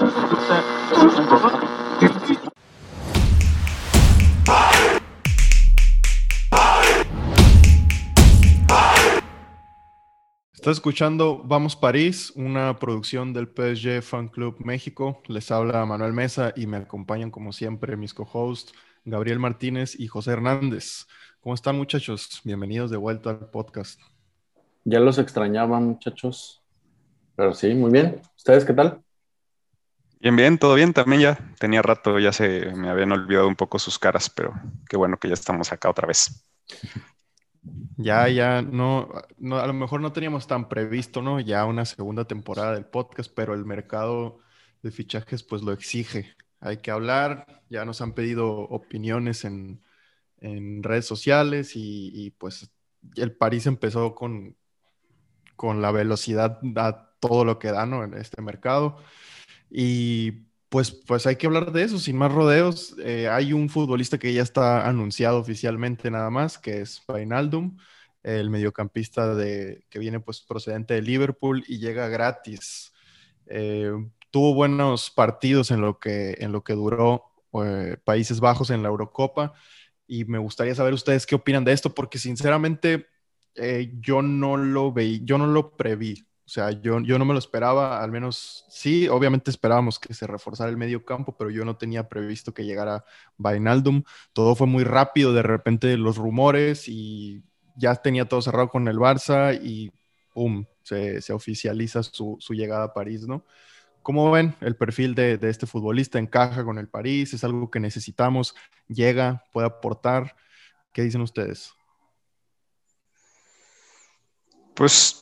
[0.00, 0.12] Estás
[10.76, 15.20] escuchando Vamos París, una producción del PSG Fan Club México.
[15.26, 18.72] Les habla Manuel Mesa y me acompañan como siempre mis co-hosts
[19.04, 21.06] Gabriel Martínez y José Hernández.
[21.40, 22.40] ¿Cómo están muchachos?
[22.44, 24.00] Bienvenidos de vuelta al podcast.
[24.84, 26.62] Ya los extrañaba muchachos,
[27.36, 28.22] pero sí, muy bien.
[28.34, 29.02] ¿Ustedes qué tal?
[30.20, 30.92] Bien, bien, todo bien.
[30.92, 34.52] También ya tenía rato, ya se me habían olvidado un poco sus caras, pero
[34.86, 36.44] qué bueno que ya estamos acá otra vez.
[37.96, 41.40] Ya, ya, no, no, a lo mejor no teníamos tan previsto, ¿no?
[41.40, 44.38] Ya una segunda temporada del podcast, pero el mercado
[44.82, 46.34] de fichajes pues lo exige.
[46.60, 49.82] Hay que hablar, ya nos han pedido opiniones en,
[50.82, 52.70] redes sociales y, pues
[53.16, 54.56] el París empezó con,
[55.56, 58.04] con la velocidad a todo lo que da, ¿no?
[58.04, 58.98] En este mercado.
[59.70, 60.32] Y
[60.70, 62.94] pues, pues hay que hablar de eso, sin más rodeos.
[63.02, 67.76] Eh, hay un futbolista que ya está anunciado oficialmente nada más, que es Painaldum,
[68.22, 72.92] el mediocampista de, que viene pues procedente de Liverpool y llega gratis.
[73.46, 73.92] Eh,
[74.30, 77.24] tuvo buenos partidos en lo que, en lo que duró
[77.64, 79.52] eh, Países Bajos en la Eurocopa
[80.06, 83.06] y me gustaría saber ustedes qué opinan de esto, porque sinceramente
[84.00, 86.24] yo no lo veí, yo no lo preví.
[86.50, 90.26] O sea, yo, yo no me lo esperaba, al menos sí, obviamente esperábamos que se
[90.26, 93.04] reforzara el medio campo, pero yo no tenía previsto que llegara
[93.36, 94.02] Vainaldum.
[94.32, 97.44] Todo fue muy rápido, de repente los rumores y
[97.76, 99.92] ya tenía todo cerrado con el Barça y
[100.34, 100.64] ¡pum!
[100.82, 103.44] Se, se oficializa su, su, llegada a París, ¿no?
[104.02, 106.18] ¿Cómo ven el perfil de, de este futbolista?
[106.18, 107.32] ¿Encaja con el París?
[107.32, 108.56] ¿Es algo que necesitamos?
[108.88, 109.44] ¿Llega?
[109.52, 110.34] ¿Puede aportar?
[110.92, 111.72] ¿Qué dicen ustedes?
[114.74, 115.20] Pues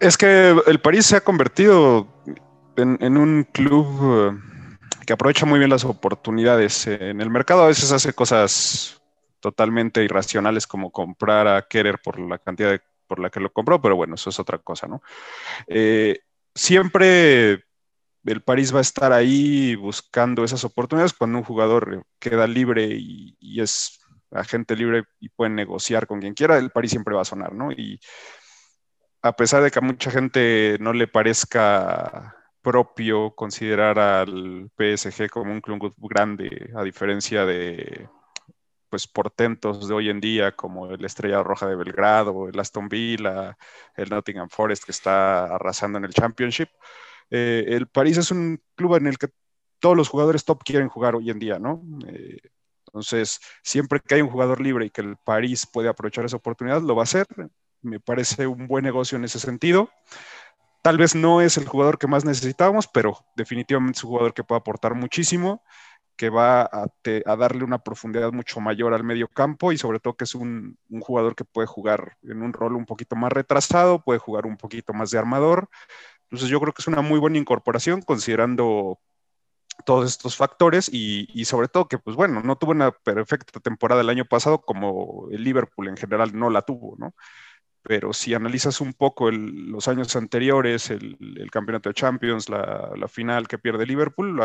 [0.00, 2.08] es que el París se ha convertido
[2.76, 6.86] en, un club eh, que aprovecha muy bien las oportunidades.
[6.86, 9.00] En el mercado a veces hace cosas
[9.40, 13.96] totalmente irracionales como comprar a Kerer por la cantidad por la que lo compró, pero
[13.96, 15.02] bueno, eso es otra cosa, ¿no?
[15.66, 16.20] Eh,
[16.54, 17.64] siempre
[18.24, 23.36] el París va a estar ahí buscando esas oportunidades cuando un jugador queda libre y,
[23.60, 23.98] es
[24.30, 27.72] agente libre y puede negociar con quien quiera, el París siempre va a sonar, ¿no?
[27.72, 27.98] Y
[29.22, 35.52] a pesar de que a mucha gente no le parezca propio considerar al PSG como
[35.52, 38.08] un club grande, a diferencia de
[38.88, 43.56] pues portentos de hoy en día como el Estrella Roja de Belgrado, el Aston Villa,
[43.96, 46.68] el Nottingham Forest que está arrasando en el Championship.
[47.30, 49.28] Eh, el París es un club en el que
[49.78, 51.82] todos los jugadores top quieren jugar hoy en día, ¿no?
[52.08, 52.38] Eh,
[52.86, 56.82] entonces, siempre que hay un jugador libre y que el París puede aprovechar esa oportunidad,
[56.82, 57.26] lo va a hacer
[57.82, 59.90] me parece un buen negocio en ese sentido.
[60.82, 64.44] Tal vez no es el jugador que más necesitábamos, pero definitivamente es un jugador que
[64.44, 65.62] puede aportar muchísimo,
[66.16, 66.86] que va a,
[67.36, 71.34] darle una profundidad mucho mayor al medio campo y sobre todo que es un, jugador
[71.34, 75.10] que puede jugar en un rol un poquito más retrasado, puede jugar un poquito más
[75.10, 75.68] de armador.
[76.24, 78.98] Entonces yo creo que es una muy buena incorporación considerando
[79.84, 84.02] todos estos factores y, y, sobre todo que, pues bueno, no tuvo una perfecta temporada
[84.02, 87.14] el año pasado como el Liverpool en general no la tuvo, ¿no?
[87.82, 91.16] Pero si analizas un poco los años anteriores, el,
[91.50, 94.40] campeonato de Champions, la, final que pierde Liverpool,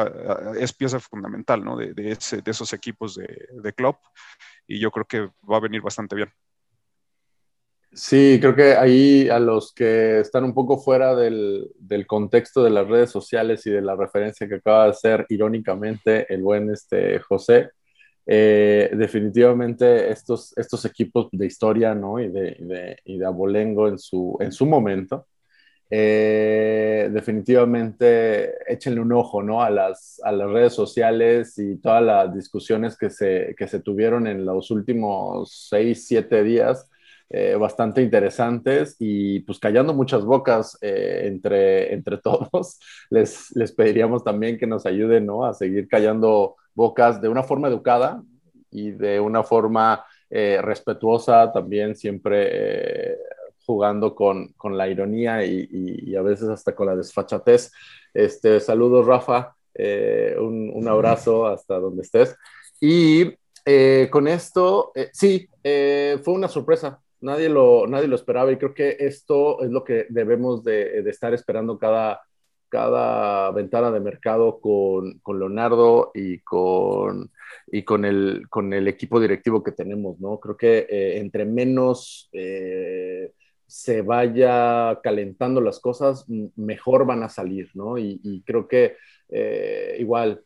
[0.59, 1.75] es pieza fundamental ¿no?
[1.78, 3.97] de, esos equipos de, de club
[4.68, 6.29] y yo creo que va a venir bastante bien.
[7.95, 12.69] Sí, creo que ahí a los que están un poco fuera del, del, contexto de
[12.69, 17.19] las redes sociales y de la referencia que acaba de hacer irónicamente el buen este,
[17.19, 17.72] José,
[18.25, 22.19] eh, definitivamente estos, estos equipos de historia ¿no?
[22.19, 25.28] y, de, de, y de abolengo en su, en su momento,
[25.90, 29.62] eh, definitivamente échenle un ojo ¿no?
[29.62, 34.25] a, las, a las redes sociales y todas las discusiones que se, que se tuvieron
[34.28, 36.90] en los últimos seis, siete días.
[37.28, 44.59] Eh, bastante interesantes y pues callando muchas bocas entre, entre todos, les, les pediríamos también
[44.59, 45.44] que nos ayuden ¿no?
[45.44, 48.22] a seguir callando bocas de una forma educada
[48.69, 53.18] y de una forma eh, respetuosa, también siempre eh,
[53.66, 57.72] jugando con, con, la ironía y, a veces hasta con la desfachatez.
[58.13, 62.36] Este, saludos, Rafa, eh, un, un, abrazo hasta donde estés.
[62.80, 63.33] Y
[64.12, 67.00] con esto, sí, fue una sorpresa.
[67.21, 71.10] Nadie lo, nadie lo esperaba y creo que esto es lo que debemos de, de
[71.10, 72.21] estar esperando cada,
[72.75, 77.31] cada ventana de mercado con, con Leonardo y con,
[77.68, 80.42] y con, el, con el equipo directivo que tenemos, ¿no?
[80.42, 83.31] Creo que eh, entre menos eh,
[83.66, 86.25] se vaya calentando las cosas,
[86.57, 87.98] mejor van a salir, ¿no?
[87.98, 88.98] Y, creo que
[89.98, 90.44] igual,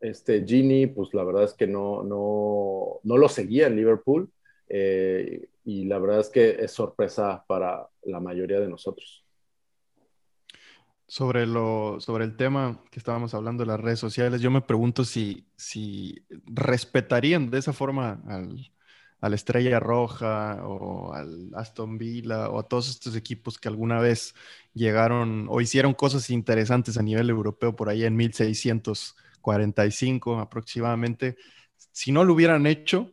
[0.00, 4.30] este Gini, pues la verdad es que no, no, no lo seguía en Liverpool
[4.68, 9.23] y la verdad es que es sorpresa para la mayoría de nosotros.
[11.06, 15.04] Sobre, lo, sobre el tema que estábamos hablando de las redes sociales, yo me pregunto
[15.04, 18.72] si, si respetarían de esa forma al,
[19.24, 23.98] a la Estrella Roja o al Aston Villa o a todos estos equipos que alguna
[23.98, 24.34] vez
[24.74, 31.38] llegaron o hicieron cosas interesantes a nivel europeo por ahí en 1645 aproximadamente.
[31.90, 33.12] Si no lo hubieran hecho,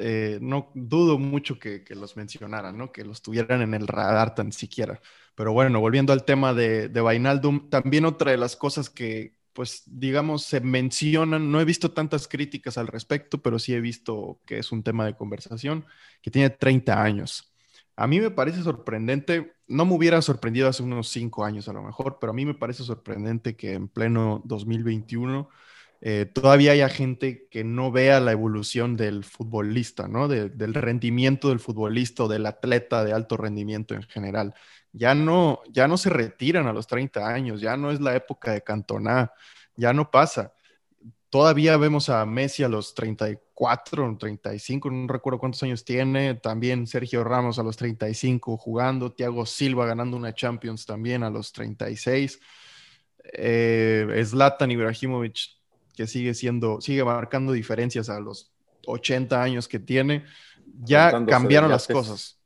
[0.00, 2.92] eh, no dudo mucho que, los mencionaran, ¿no?
[2.92, 5.00] que los tuvieran en el radar tan siquiera.
[5.34, 9.82] Pero bueno, volviendo al tema de, de Vainaldum, también otra de las cosas que, pues,
[9.86, 14.58] digamos, se mencionan, no he visto tantas críticas al respecto, pero sí he visto que
[14.58, 15.86] es un tema de conversación,
[16.22, 17.52] que tiene 30 años.
[17.96, 21.82] A mí me parece sorprendente, no me hubiera sorprendido hace unos 5 años a lo
[21.82, 25.50] mejor, pero a mí me parece sorprendente que en pleno 2021
[26.02, 30.28] eh, todavía haya gente que no vea la evolución del futbolista, ¿no?
[30.28, 34.54] del rendimiento del futbolista o del atleta de alto rendimiento en general.
[34.92, 38.52] Ya no, ya no se retiran a los 30 años, ya no es la época
[38.52, 39.32] de Cantona,
[39.76, 40.54] ya no pasa.
[41.28, 47.22] Todavía vemos a Messi a los 34, 35, no recuerdo cuántos años tiene, también Sergio
[47.24, 52.40] Ramos a los 35 jugando, Thiago Silva ganando una Champions también a los 36.
[53.34, 55.59] Eh, Zlatan Ibrahimovic
[56.00, 58.50] que sigue siendo, sigue marcando diferencias a los
[58.86, 60.24] 80 años que tiene,
[60.82, 62.38] ya cambiaron las cosas.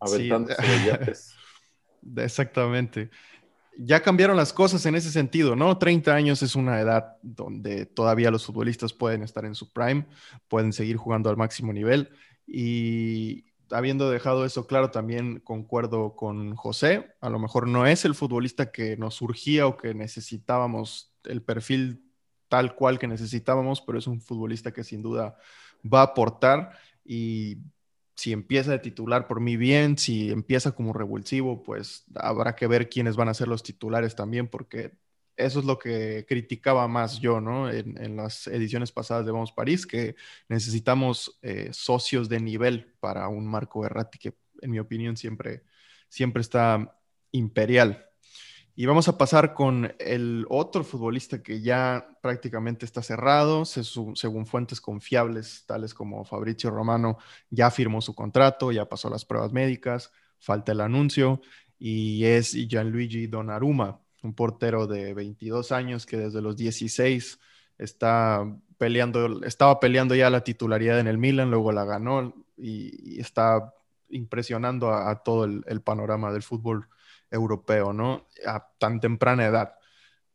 [2.18, 3.10] Exactamente.
[3.76, 5.76] Ya cambiaron las cosas en ese sentido, ¿no?
[5.76, 10.06] 30 años es una edad donde todavía los futbolistas pueden estar en su prime,
[10.46, 12.10] pueden seguir jugando al máximo nivel
[12.46, 18.14] y habiendo dejado eso claro, también concuerdo con José, a lo mejor no es el
[18.14, 22.11] futbolista que nos surgía o que necesitábamos el perfil
[22.52, 25.38] tal cual que necesitábamos, pero es un futbolista que sin duda
[25.82, 27.56] va a aportar y
[28.14, 32.90] si empieza de titular por mí bien, si empieza como revulsivo, pues habrá que ver
[32.90, 34.92] quiénes van a ser los titulares también, porque
[35.34, 37.70] eso es lo que criticaba más yo, ¿no?
[37.70, 40.14] En, las ediciones pasadas de Vamos París, que
[40.46, 45.62] necesitamos eh, socios de nivel para un Marco Verratti, que en mi opinión siempre,
[46.10, 46.98] siempre está
[47.30, 48.11] imperial.
[48.74, 54.80] Y vamos a pasar con el otro futbolista que ya prácticamente está cerrado, según fuentes
[54.80, 57.18] confiables, tales como Fabrizio Romano,
[57.50, 61.42] ya firmó su contrato, ya pasó las pruebas médicas, falta el anuncio,
[61.78, 67.38] y es Gianluigi Donnarumma, un portero de 22 años que desde los 16
[67.76, 73.74] está peleando, estaba peleando ya la titularidad en el Milan, luego la ganó y, está
[74.08, 76.88] impresionando a, todo el panorama del fútbol
[77.32, 78.26] europeo, ¿no?
[78.46, 79.74] A tan temprana edad.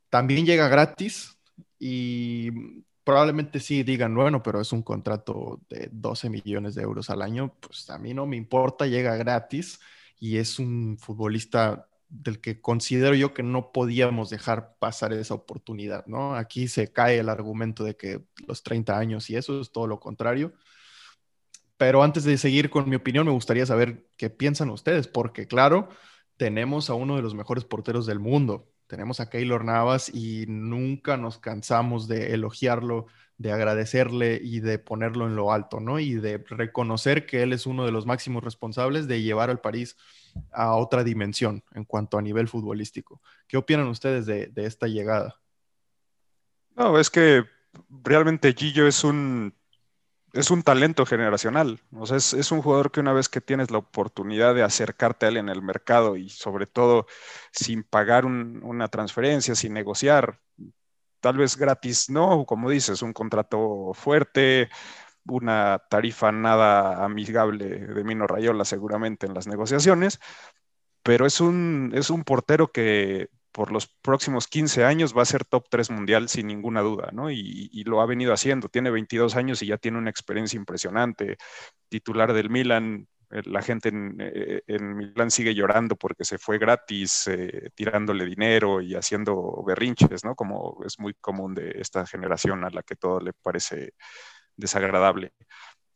[0.09, 1.38] También llega gratis
[1.79, 7.21] y probablemente sí digan, bueno, pero es un contrato de 12 millones de euros al
[7.21, 9.79] año, pues a mí no me importa, llega gratis
[10.19, 16.05] y es un futbolista del que considero yo que no podíamos dejar pasar esa oportunidad,
[16.07, 16.35] ¿no?
[16.35, 19.99] Aquí se cae el argumento de que los 30 años y eso es todo lo
[19.99, 20.53] contrario.
[21.77, 25.89] Pero antes de seguir con mi opinión, me gustaría saber qué piensan ustedes, porque claro,
[26.38, 28.72] tenemos a uno de los mejores porteros del mundo.
[28.88, 33.07] Tenemos a Keylor Navas y nunca nos cansamos de elogiarlo,
[33.38, 36.00] de agradecerle y de ponerlo en lo alto, ¿no?
[36.00, 39.97] Y de reconocer que él es uno de los máximos responsables de llevar al París
[40.54, 43.21] a otra dimensión en cuanto a nivel futbolístico.
[43.47, 45.35] ¿Qué opinan ustedes de, de esta llegada?
[46.76, 47.44] No, es que
[47.90, 49.54] realmente Gillo es un
[50.34, 51.81] es un talento generacional.
[51.94, 55.30] O sea, es, un jugador que una vez que tienes la oportunidad de acercarte a
[55.30, 57.07] él en el mercado y sobre todo
[57.52, 60.40] sin pagar una transferencia, sin negociar,
[61.19, 64.69] tal vez gratis, no, como dices, un contrato fuerte,
[65.26, 70.19] una tarifa nada amigable de Mino Rayola seguramente en las negociaciones,
[71.04, 75.44] pero es un, es un portero que por los próximos 15 años va a ser
[75.44, 77.31] top 3 mundial sin ninguna duda, ¿no?
[77.31, 78.69] Y, lo ha venido haciendo.
[78.69, 81.37] Tiene 22 años y ya tiene una experiencia impresionante.
[81.90, 86.59] Titular del Milan, eh, la gente en, eh, en Milán sigue llorando porque se fue
[86.59, 90.35] gratis, eh, tirándole dinero y haciendo berrinches, ¿no?
[90.35, 93.94] Como es muy común de esta generación a la que todo le parece
[94.56, 95.33] desagradable.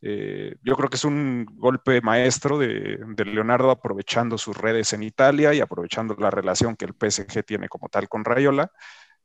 [0.01, 5.53] Eh, yo creo que es un golpe maestro de, Leonardo aprovechando sus redes en Italia
[5.53, 8.72] y aprovechando la relación que el PSG tiene como tal con Rayola.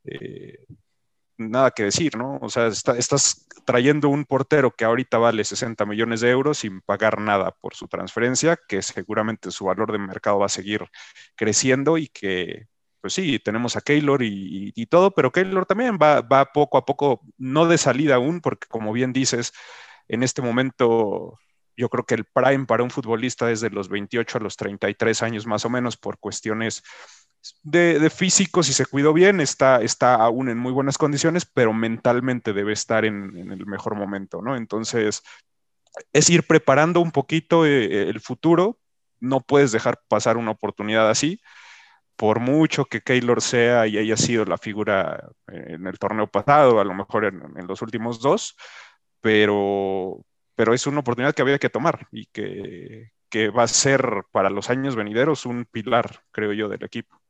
[0.04, 0.66] Eh,
[1.38, 2.38] nada que decir, ¿no?
[2.42, 7.20] O sea, estás trayendo un portero que ahorita vale 60 millones de euros sin pagar
[7.20, 10.84] nada por su transferencia, que seguramente su valor de mercado va a seguir
[11.36, 12.66] creciendo y que
[13.00, 17.20] pues sí, tenemos a Keylor y, todo, pero Keylor también va, va poco a poco,
[17.38, 19.52] no de salida aún, porque como bien dices,
[20.08, 21.38] en este momento
[21.76, 25.22] yo creo que el prime para un futbolista es de los 28 a los 33
[25.22, 26.82] años más o menos por cuestiones
[27.62, 32.52] de, físico, si se cuidó bien, está, está aún en muy buenas condiciones, pero mentalmente
[32.52, 34.56] debe estar en, el mejor momento, ¿no?
[34.56, 35.22] Entonces,
[36.12, 38.78] es ir preparando un poquito eh, el futuro,
[39.20, 41.40] no puedes dejar pasar una oportunidad así,
[42.16, 46.84] por mucho que Keylor sea y haya sido la figura en el torneo pasado, a
[46.84, 48.56] lo mejor en, los últimos dos,
[49.26, 54.22] pero, pero es una oportunidad que había que tomar y que, que va a ser
[54.30, 57.20] para los años venideros un pilar, creo yo, del equipo.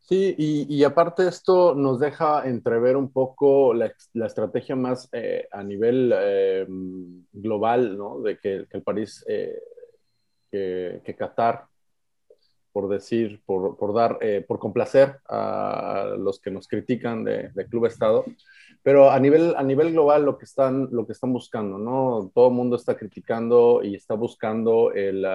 [0.00, 3.92] Sí, y, aparte esto nos deja entrever un poco la,
[4.26, 6.66] estrategia más eh, a nivel eh,
[7.30, 8.20] global, ¿no?
[8.20, 9.56] De que, el París, eh,
[10.50, 11.66] que, Qatar,
[12.72, 18.24] por decir, por, dar, por complacer a los que nos critican de, Club Estado,
[18.82, 22.30] pero a nivel, a nivel global lo que, están, lo que están buscando, ¿no?
[22.34, 25.26] Todo el mundo está criticando y está buscando el,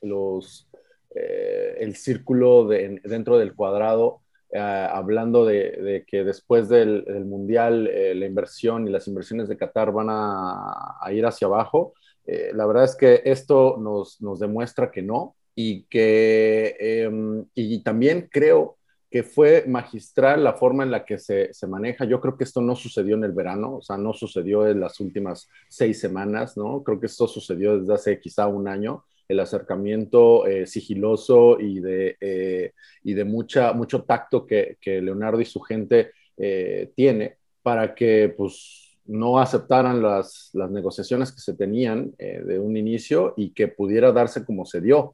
[0.00, 0.68] los
[1.14, 8.26] eh, el círculo dentro del cuadrado, eh, hablando de, que después del, Mundial eh, la
[8.26, 11.94] inversión y las inversiones de Qatar van a, ir hacia abajo.
[12.26, 18.78] la verdad es que esto nos, demuestra que no y que em, y también creo
[19.12, 22.06] que fue magistral la forma en la que se, se, maneja.
[22.06, 24.98] Yo creo que esto no sucedió en el verano, o sea, no sucedió en las
[25.00, 26.82] últimas seis semanas, ¿no?
[26.82, 32.16] Creo que esto sucedió desde hace quizá un año el acercamiento eh, sigiloso y de,
[32.20, 38.32] eh, y de mucha, mucho tacto que, Leonardo y su gente eh, tiene para que
[38.36, 44.12] pues, no aceptaran las, las negociaciones que se tenían de un inicio y que pudiera
[44.12, 45.12] darse como se dio.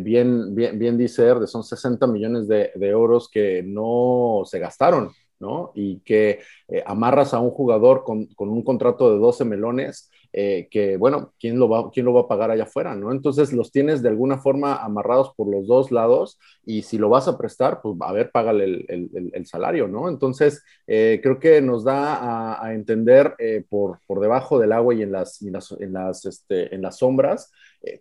[0.00, 5.10] Bien, bien, bien dice Erde, son 60 millones de, de euros que no se gastaron
[5.38, 5.72] ¿no?
[5.74, 6.40] Y que
[6.84, 11.58] amarras a un jugador con, con, un contrato de 12 melones eh, que, bueno, ¿quién
[11.58, 12.94] lo, va, ¿quién lo va a pagar allá afuera?
[12.94, 13.12] ¿no?
[13.12, 17.26] Entonces los tienes de alguna forma amarrados por los dos lados y si lo vas
[17.26, 20.08] a prestar, pues a ver, págale el, el, salario, ¿no?
[20.08, 25.02] Entonces eh, creo que nos da a, entender eh, por, por, debajo del agua y
[25.02, 27.50] en las, en las, este, en las sombras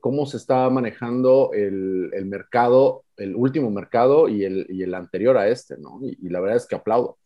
[0.01, 5.47] cómo se está manejando el, mercado, el último mercado y el, y el anterior a
[5.47, 5.99] este, ¿no?
[6.01, 7.17] y la verdad es que aplaudo.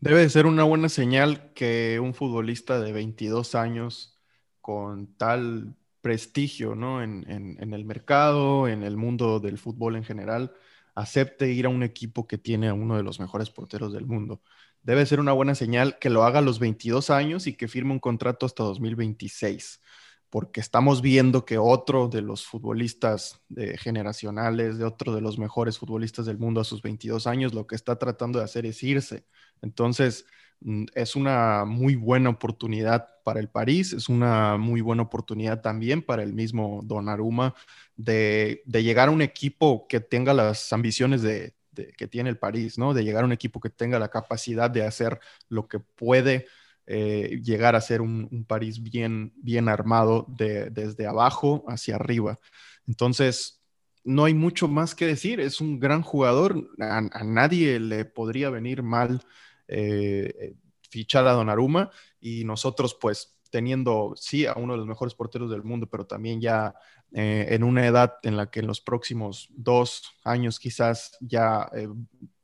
[0.00, 4.16] Debe ser una buena señal que un futbolista de 22 años
[4.60, 7.02] con tal prestigio ¿no?
[7.02, 10.52] en, el mercado, en el mundo del fútbol en general,
[10.94, 14.40] acepte ir a un equipo que tiene a uno de los mejores porteros del mundo.
[14.84, 17.90] Debe ser una buena señal que lo haga a los 22 años y que firme
[17.90, 19.80] un contrato hasta 2026
[20.30, 23.40] porque estamos viendo que otro de los futbolistas
[23.78, 27.74] generacionales, de otro de los mejores futbolistas del mundo a sus 22 años, lo que
[27.74, 29.24] está tratando de hacer es irse.
[29.62, 30.26] Entonces,
[30.60, 36.02] mm, es una muy buena oportunidad para el París, es una muy buena oportunidad también
[36.02, 37.54] para el mismo Donnarumma
[37.96, 41.54] de, de llegar a un equipo que tenga las ambiciones de,
[41.96, 42.94] que tiene el París, ¿no?
[42.94, 46.46] De llegar a un equipo que tenga la capacidad de hacer lo que puede
[46.90, 52.40] eh, llegar a ser un, París bien, bien armado desde abajo hacia arriba.
[52.86, 53.60] Entonces,
[54.04, 58.82] no hay mucho más que decir, es un gran jugador, a, nadie le podría venir
[58.82, 59.20] mal
[59.66, 60.54] eh,
[60.88, 61.90] fichar a Donnarumma
[62.22, 66.40] y nosotros pues teniendo, sí, a uno de los mejores porteros del mundo, pero también
[66.40, 66.74] ya
[67.12, 71.70] eh, en una edad en la que en los próximos dos años quizás ya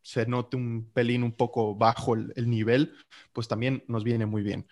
[0.04, 2.94] se note un pelín un poco bajo el, nivel,
[3.32, 4.66] pues también nos viene muy bien.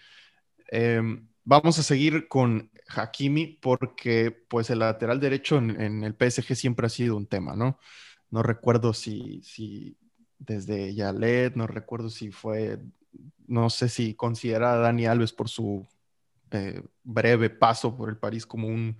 [0.68, 6.86] Em, vamos a seguir con Hakimi porque pues el lateral derecho en, el PSG siempre
[6.86, 7.78] ha sido un tema, ¿no?
[8.30, 9.96] No recuerdo si, si
[10.38, 12.78] desde Yalet, no recuerdo si fue,
[13.46, 15.88] no sé si considera a Dani Alves por su
[16.50, 18.98] eh, breve paso por el París como un,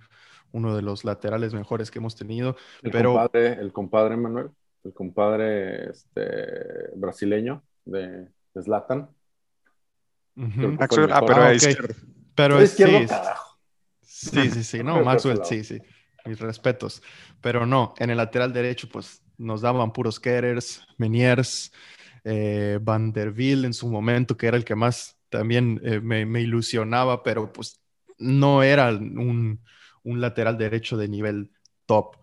[0.51, 2.57] uno de los laterales mejores que hemos tenido.
[2.81, 4.49] El pero compadre, el compadre Manuel
[4.83, 8.27] el compadre este, brasileño de,
[8.59, 9.09] Zlatan.
[10.35, 11.51] Maxwell, ah, pero, ah,
[12.35, 13.07] pero sí,
[14.01, 15.79] sí, sí, sí, no, Maxwell, sí, sí,
[16.25, 17.01] mis respetos.
[17.41, 21.71] Pero no, en el lateral derecho, pues nos daban puros Ketters, Meniers,
[22.23, 26.41] eh, Van der Ville en su momento, que era el que más también eh, me,
[26.41, 27.81] ilusionaba, pero pues
[28.17, 29.63] no era un,
[30.03, 31.51] un lateral derecho de nivel
[31.85, 32.17] top.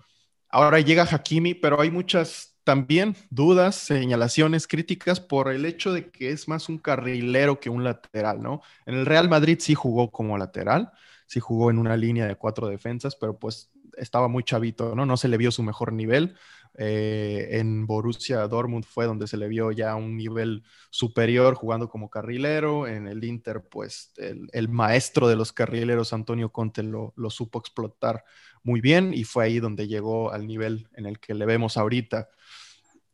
[0.48, 6.30] Ahora llega Hakimi, pero hay muchas también dudas, señalaciones, críticas por el hecho de que
[6.30, 8.62] es más un carrilero que un lateral, ¿no?
[8.86, 10.92] En el Real Madrid sí jugó como lateral,
[11.26, 15.06] sí jugó en una línea de cuatro defensas, pero pues estaba muy chavito, ¿no?
[15.06, 16.36] No se le vio su mejor nivel.
[16.78, 22.08] eh, en Borussia Dortmund fue donde se le vio ya un nivel superior jugando como
[22.10, 22.86] carrilero.
[22.86, 28.24] En el Inter, pues el, maestro de los carrileros, Antonio Conte, lo, supo explotar
[28.62, 32.28] muy bien y fue ahí donde llegó al nivel en el que le vemos ahorita.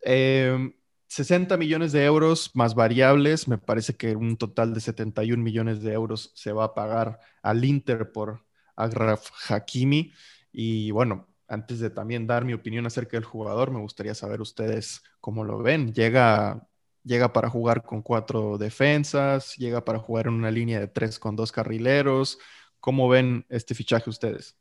[0.06, 5.82] 60 em, millones de euros más variables, me parece que un total de 71 millones
[5.82, 8.44] de euros se va a pagar al Inter por
[8.76, 10.12] Agraf Hakimi.
[10.52, 15.02] Y bueno, antes de también dar mi opinión acerca del jugador, me gustaría saber ustedes
[15.20, 15.92] cómo lo ven.
[15.92, 16.68] Llega,
[17.04, 21.36] llega para jugar con cuatro defensas, llega para jugar en una línea de tres con
[21.36, 22.38] dos carrileros.
[22.80, 24.56] ¿Cómo ven este fichaje ustedes?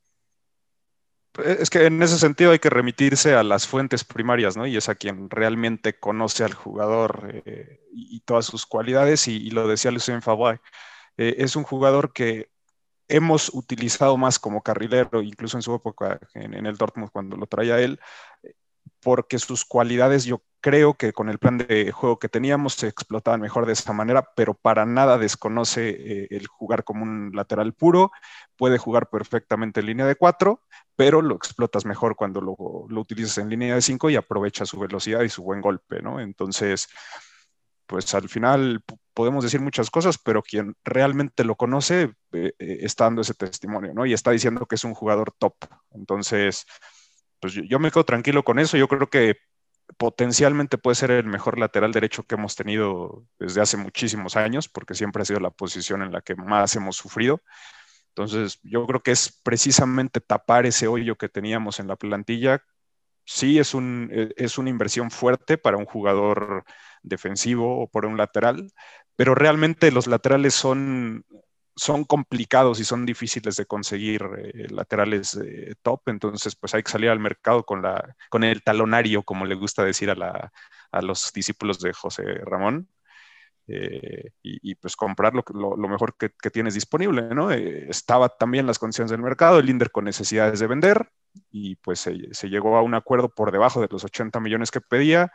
[1.44, 4.68] Eh, es que en ese sentido hay que remitirse a las fuentes primarias, ¿no?
[4.68, 9.68] Y es a quien realmente conoce al jugador eh, y, todas sus cualidades, y, lo
[9.68, 10.62] decía Lucien Favre.
[11.18, 12.50] Eh, es un jugador que
[13.08, 17.80] hemos utilizado más como carrilero, incluso en su época en, el Dortmund cuando lo traía
[17.80, 18.00] él,
[19.01, 23.39] porque sus cualidades yo creo que con el plan de juego que teníamos se explotaban
[23.39, 28.12] mejor de esta manera, pero para nada desconoce eh, el jugar como un lateral puro,
[28.57, 30.62] puede jugar perfectamente en línea de cuatro,
[30.95, 32.55] pero lo explotas mejor cuando lo,
[32.89, 36.19] lo utilizas en línea de cinco y aprovecha su velocidad y su buen golpe, ¿no?
[36.19, 36.88] Entonces,
[37.86, 38.81] pues al final
[39.13, 43.93] podemos decir muchas cosas, pero quien realmente lo conoce eh, eh, está dando ese testimonio,
[43.93, 44.07] ¿no?
[44.07, 45.53] Y está diciendo que es un jugador top.
[45.91, 46.65] Entonces,
[47.39, 48.77] pues yo, me quedo tranquilo con eso.
[48.77, 49.36] Yo creo que
[49.97, 54.95] potencialmente puede ser el mejor lateral derecho que hemos tenido desde hace muchísimos años, porque
[54.95, 57.41] siempre ha sido la posición en la que más hemos sufrido.
[58.09, 62.63] Entonces, yo creo que es precisamente tapar ese hoyo que teníamos en la plantilla.
[63.25, 66.63] Sí, es, un, eh, es una inversión fuerte para un jugador
[67.03, 68.71] defensivo o por un lateral,
[69.15, 71.25] pero realmente los laterales son,
[71.75, 75.38] son complicados y son difíciles de conseguir eh, laterales
[75.82, 79.55] top, entonces pues hay que salir al mercado con, la, con el talonario, como le
[79.55, 80.51] gusta decir a,
[80.91, 82.89] a los discípulos de José Ramón.
[83.67, 85.43] Eh, y, pues comprar lo,
[85.76, 87.52] lo, mejor que, tienes disponible, ¿no?
[87.52, 91.10] Eh, estaba también las condiciones del mercado, el Inder con necesidades de vender
[91.52, 95.32] y pues se, llegó a un acuerdo por debajo de los 80 millones que pedía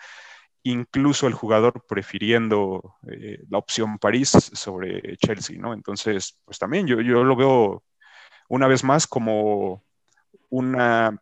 [0.62, 5.72] incluso el jugador prefiriendo eh, la opción París sobre Chelsea, ¿no?
[5.72, 7.82] Entonces, pues también yo, yo lo veo
[8.48, 9.84] una vez más como
[10.50, 11.20] una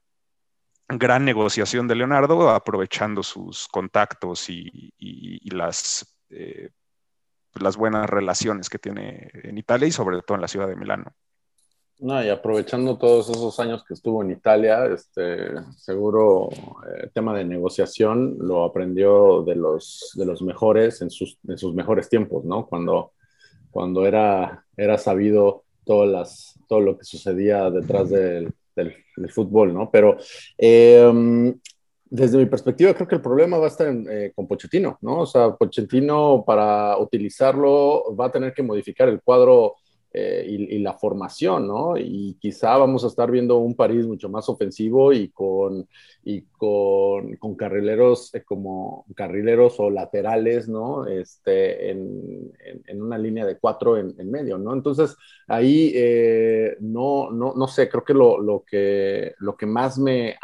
[0.89, 4.93] gran negociación de Leonardo, aprovechando sus contactos y,
[5.51, 6.71] las, eh,
[7.55, 11.15] las buenas relaciones que tiene en Italia y sobre todo en la ciudad de Milano.
[12.01, 17.45] No, y aprovechando todos esos años que estuvo en Italia, este, seguro eh, tema de
[17.45, 22.67] negociación lo aprendió de los, de los mejores en sus, en sus mejores tiempos, ¿no?
[22.67, 23.15] Cuando,
[23.73, 28.95] cuando era, era sabido todas las, todo lo que sucedía detrás del, del,
[29.31, 29.91] fútbol, ¿no?
[29.91, 30.19] Pero
[30.57, 31.53] em,
[32.05, 35.23] desde mi perspectiva, creo que el problema va a estar eh, con Pochettino, ¿no?
[35.23, 39.75] O sea, Pochettino para utilizarlo va a tener que modificar el cuadro
[40.11, 41.99] eh, y, la formación, ¿no?
[41.99, 45.87] Y quizá vamos a estar viendo un París mucho más ofensivo y con,
[46.25, 51.07] y con, con carrileros eh, como carrileros o laterales, ¿no?
[51.07, 52.51] Este, en,
[52.87, 54.73] en, una línea de cuatro en, medio, ¿no?
[54.73, 55.15] Entonces,
[55.47, 60.37] ahí eh, no, no, no sé, creo que lo, lo que lo que más me,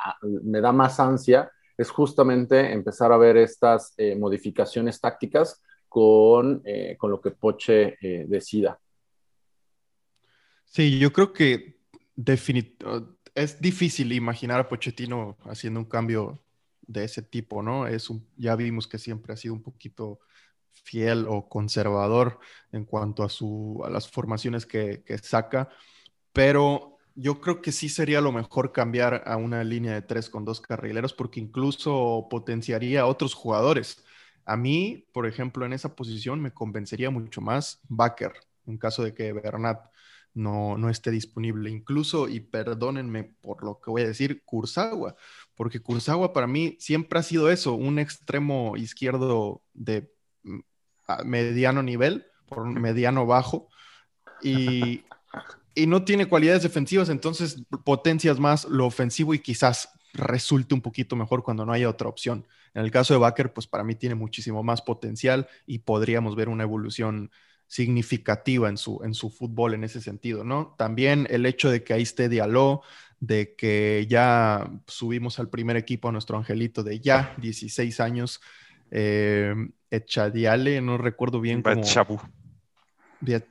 [0.43, 6.63] me da más ansia es justamente empezar a ver estas modificaciones tácticas con,
[6.99, 7.97] con lo que Poche
[8.29, 8.79] decida.
[10.75, 11.79] Sí, yo creo que
[13.35, 16.41] es difícil imaginar a Pochettino haciendo un cambio
[16.87, 17.87] de ese tipo, ¿no?
[17.87, 20.21] Es ya vimos que siempre ha sido un poquito
[20.73, 22.41] fiel o conservador
[22.73, 25.69] en cuanto a, su, a las formaciones que, que saca,
[26.33, 30.45] pero yo creo que sí sería lo mejor cambiar a una línea de tres con
[30.45, 34.05] dos carrileros porque incluso potenciaría a otros jugadores.
[34.47, 38.33] A mí, por ejemplo, en esa posición me convencería mucho más Baker,
[38.67, 39.94] en caso de que Bernat
[40.35, 41.71] no, no esté disponible.
[41.71, 45.15] Incluso, y perdónenme por lo que voy a decir, Kurzawa,
[45.55, 50.61] porque Kurzawa para mí siempre ha sido eso, un extremo izquierdo de mm,
[51.25, 53.69] mediano nivel, por mediano bajo,
[54.43, 55.05] y,
[55.75, 61.17] y no tiene cualidades defensivas, entonces potencias más lo ofensivo y quizás resulte un poquito
[61.17, 62.47] mejor cuando no haya otra opción.
[62.73, 66.49] En el caso de Baker, pues para mí tiene muchísimo más potencial y podríamos ver
[66.49, 67.31] una evolución
[67.67, 70.75] significativa en su, en su fútbol en ese sentido, ¿no?
[70.79, 72.83] También el hecho de que ahí esté Diallo,
[73.21, 78.41] de que ya subimos al primer equipo a nuestro angelito de ya 16 años,
[78.91, 79.55] eh,
[79.91, 81.83] Echadiale, no recuerdo bien cómo...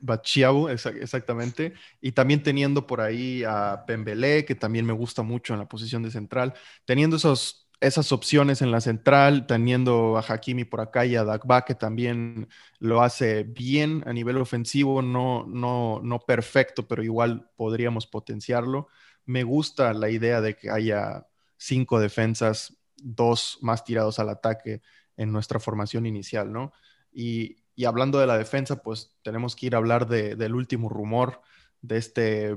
[0.00, 1.74] Bachiabu, exactamente.
[2.00, 6.02] Y también teniendo por ahí a Pembele, que también me gusta mucho en la posición
[6.02, 6.54] de central.
[6.84, 11.64] Teniendo esos esas opciones en la central, teniendo a Hakimi por acá y a Dagba,
[11.64, 18.06] que también lo hace bien a nivel ofensivo, no, no, no perfecto, pero igual podríamos
[18.06, 18.88] potenciarlo.
[19.26, 24.80] Me gusta la idea de que haya cinco defensas, dos más tirados al ataque
[25.16, 26.72] en nuestra formación inicial, ¿no?
[27.12, 31.42] Y, hablando de la defensa, pues tenemos que ir a hablar del último rumor
[31.82, 32.56] de este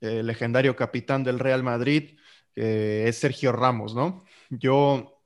[0.00, 2.18] eh, legendario capitán del Real Madrid,
[2.56, 4.24] es Sergio Ramos, ¿no?
[4.50, 5.16] Yo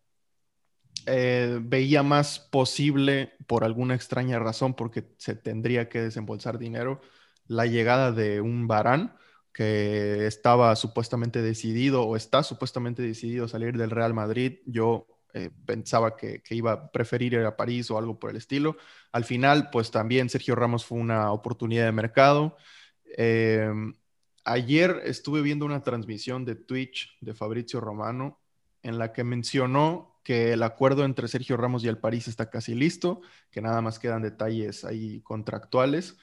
[1.06, 7.00] eh, veía más posible, por alguna extraña razón, porque se tendría que desembolsar dinero,
[7.46, 9.16] la llegada de un Barán
[9.52, 14.58] que estaba supuestamente decidido o está supuestamente decidido a salir del Real Madrid.
[14.66, 18.76] Yo eh, pensaba que, iba a preferir ir a París o algo por el estilo.
[19.12, 22.56] Al final, pues también Sergio Ramos fue una oportunidad de mercado.
[23.16, 23.94] Em,
[24.44, 28.40] ayer estuve viendo una transmisión de Twitch de Fabrizio Romano
[28.82, 32.74] en la que mencionó que el acuerdo entre Sergio Ramos y el París está casi
[32.74, 36.18] listo, que nada más quedan detalles ahí contractuales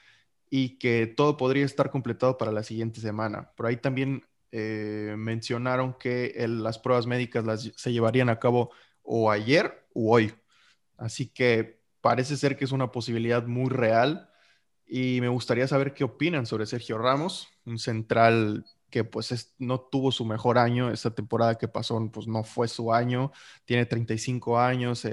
[0.49, 3.51] y que todo podría estar completado para la siguiente semana.
[3.55, 9.31] Por ahí también eh, mencionaron que las pruebas médicas las, se llevarían a cabo o
[9.31, 10.33] ayer o hoy.
[10.97, 14.29] Así que parece ser que es una posibilidad muy real
[14.85, 20.11] y me gustaría saber qué opinan sobre Sergio Ramos, un central que pues no tuvo
[20.11, 23.31] su mejor año, esta temporada que pasó pues no fue su año,
[23.65, 25.05] tiene 35 años,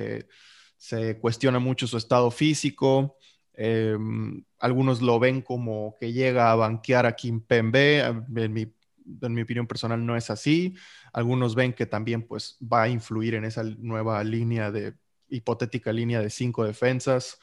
[0.76, 3.16] se cuestiona mucho su estado físico,
[3.54, 8.72] em, algunos lo ven como que llega a banquear a Kim Pembe, en mi,
[9.22, 10.74] en mi opinión personal no es así,
[11.12, 14.94] algunos ven que también pues va a influir en esa nueva línea de,
[15.28, 17.38] hipotética línea de cinco defensas,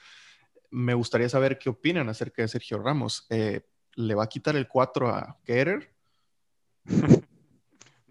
[0.70, 3.28] me gustaría saber qué opinan acerca de Sergio Ramos.
[3.30, 3.62] Eh,
[3.96, 5.91] ¿Le va a quitar el 4 a Kerer?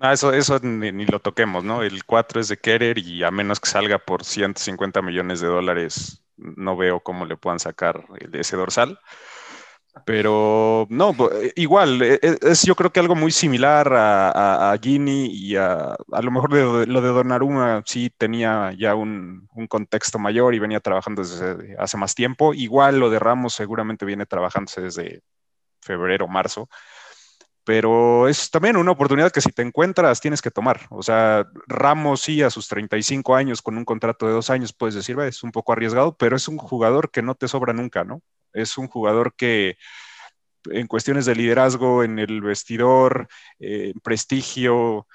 [0.00, 1.82] No, eso, eso ni, lo toquemos, ¿no?
[1.82, 6.24] El 4 es de Kerer y a menos que salga por 150 millones de dólares,
[6.38, 8.98] no veo cómo le puedan sacar ese dorsal.
[10.06, 11.14] Pero no,
[11.56, 16.22] igual, eh, es, yo creo que algo muy similar a, a, Gini y a, a
[16.22, 21.22] lo mejor lo de Donnarumma sí tenía ya un, un, contexto mayor y venía trabajando
[21.22, 22.54] desde hace más tiempo.
[22.54, 25.22] Igual lo de Ramos seguramente viene trabajándose desde
[25.82, 26.68] febrero, marzo.
[27.64, 30.80] Pero es también una oportunidad que si te encuentras tienes que tomar.
[30.90, 34.94] O sea, Ramos sí a sus 35 años con un contrato de dos años puedes
[34.94, 38.22] decir, es un poco arriesgado, pero es un jugador que no te sobra nunca, ¿no?
[38.52, 39.76] Es un jugador que
[40.70, 45.06] en cuestiones de liderazgo, en el vestidor, eh, prestigio,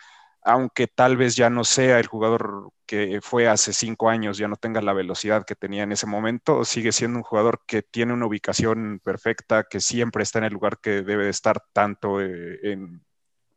[0.45, 4.55] aunque tal vez ya no sea el jugador que fue hace cinco años, ya no
[4.55, 8.27] tenga la velocidad que tenía en ese momento, sigue siendo un jugador que tiene una
[8.27, 13.03] ubicación perfecta, que siempre está en el lugar que debe de estar tanto eh, en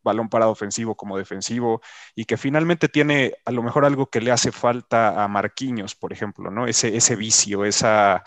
[0.03, 1.83] balón parado ofensivo como defensivo
[2.15, 6.15] y que finalmente tiene a lo mejor algo que le hace falta a Marquinhos, por
[6.15, 6.67] ejemplo, ¿no?
[6.67, 8.25] Ese, ese vicio, esa,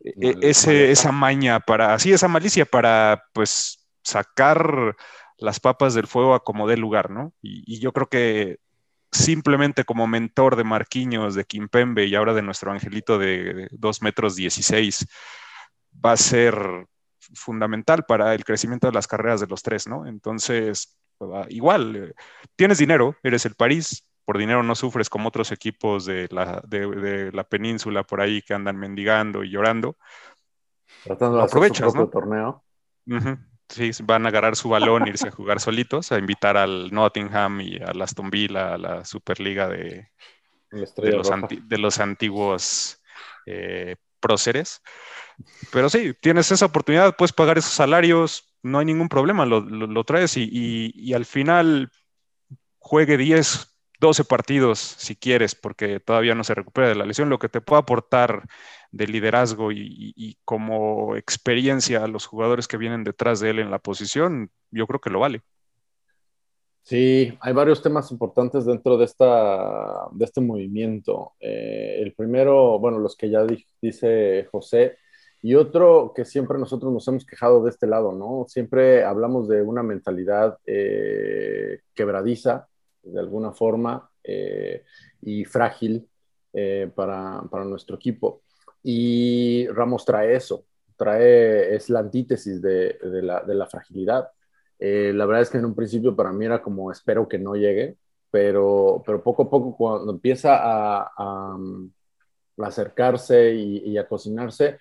[0.00, 4.96] e, ese, esa maña para, sí, esa malicia para pues sacar
[5.40, 7.32] las papas del fuego a como dé lugar, ¿no?
[7.42, 8.58] Y, yo creo que
[9.10, 14.36] simplemente como mentor de Marquinhos, de Kimpembe y ahora de nuestro angelito de 2 metros
[14.36, 15.06] 16,
[16.04, 16.86] va a ser
[17.34, 20.06] fundamental para el crecimiento de las carreras de los tres, ¿no?
[20.06, 20.96] Entonces,
[21.48, 22.12] igual, eh,
[22.54, 27.30] tienes dinero, eres el París, por dinero no sufres como otros equipos de la, de,
[27.32, 29.96] la península por ahí que andan mendigando y llorando.
[31.02, 32.62] Tratando de aprovechar su torneo.
[33.70, 37.76] Sí, van a agarrar su balón, irse a jugar solitos, a invitar al Nottingham y
[37.76, 40.08] a Aston Villa, a la Superliga de,
[40.72, 41.30] de, los,
[41.68, 43.00] de los, antiguos
[43.46, 44.82] eh, próceres.
[45.70, 50.04] Pero sí, tienes esa oportunidad, puedes pagar esos salarios, no hay ningún problema, lo, lo,
[50.04, 51.92] traes y, y, y, al final
[52.80, 57.38] juegue 10, 12 partidos si quieres, porque todavía no se recupera de la lesión, lo
[57.38, 58.48] que te puede aportar
[58.92, 63.78] de liderazgo y, como experiencia a los jugadores que vienen detrás de él en la
[63.78, 65.42] posición, yo creo que lo vale.
[66.82, 71.34] Sí, hay varios temas importantes dentro de, esta, de este movimiento.
[71.38, 73.46] Eh, el primero, bueno, los que ya
[73.80, 74.96] dice José,
[75.42, 78.44] y otro que siempre nosotros nos hemos quejado de este lado, ¿no?
[78.48, 82.68] Siempre hablamos de una mentalidad eh, quebradiza,
[83.02, 84.84] de alguna forma eh,
[85.22, 86.06] y frágil
[86.94, 88.42] para, para, nuestro equipo.
[88.82, 90.64] Y Ramos trae eso,
[90.96, 94.28] trae, es la antítesis de, la, fragilidad.
[94.78, 97.54] Eh, la verdad es que en un principio para mí era como espero que no
[97.54, 97.96] llegue,
[98.30, 101.58] pero, pero poco a poco cuando empieza a, a,
[102.62, 104.78] acercarse y, a cocinarse,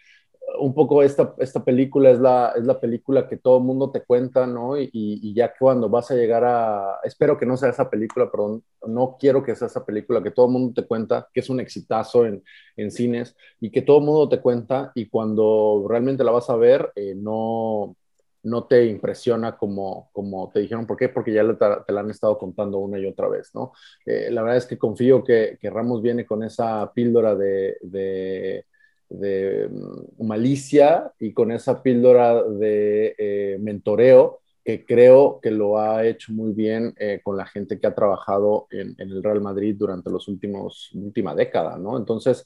[0.57, 4.01] un poco esta, esta película es la, es la película que todo el mundo te
[4.03, 4.77] cuenta, ¿no?
[4.77, 9.17] Y, ya cuando vas a llegar a, espero que no sea esa película, perdón, no
[9.19, 12.25] quiero que sea esa película que todo el mundo te cuenta, que es un exitazo
[12.25, 12.43] en,
[12.75, 16.55] en cines y que todo el mundo te cuenta y cuando realmente la vas a
[16.55, 17.95] ver, eh, no,
[18.43, 20.85] no te impresiona como, como te dijeron.
[20.85, 21.09] ¿Por qué?
[21.09, 23.73] Porque ya te, la han estado contando una y otra vez, ¿no?
[24.05, 28.65] Eh, la verdad es que confío que, que, Ramos viene con esa píldora de,
[29.10, 36.06] de, mm, malicia y con esa píldora de eh, mentoreo que creo que lo ha
[36.06, 40.12] hecho muy bien eh, con la gente que ha trabajado en, el Real Madrid durante
[40.12, 41.98] los últimos última década, ¿no?
[41.98, 42.45] Entonces,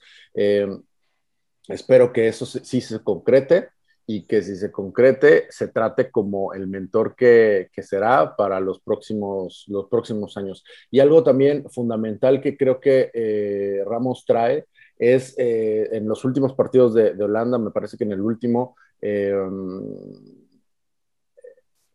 [1.68, 3.70] espero que eso sí se concrete
[4.06, 8.82] y que si se concrete, se trate como el mentor que, que, será para los
[8.82, 10.64] próximos, los próximos años.
[10.92, 14.66] Y algo también fundamental que creo que eh, Ramos trae
[14.98, 19.34] es eh, en los últimos partidos de, Holanda, me parece que en el último, eh,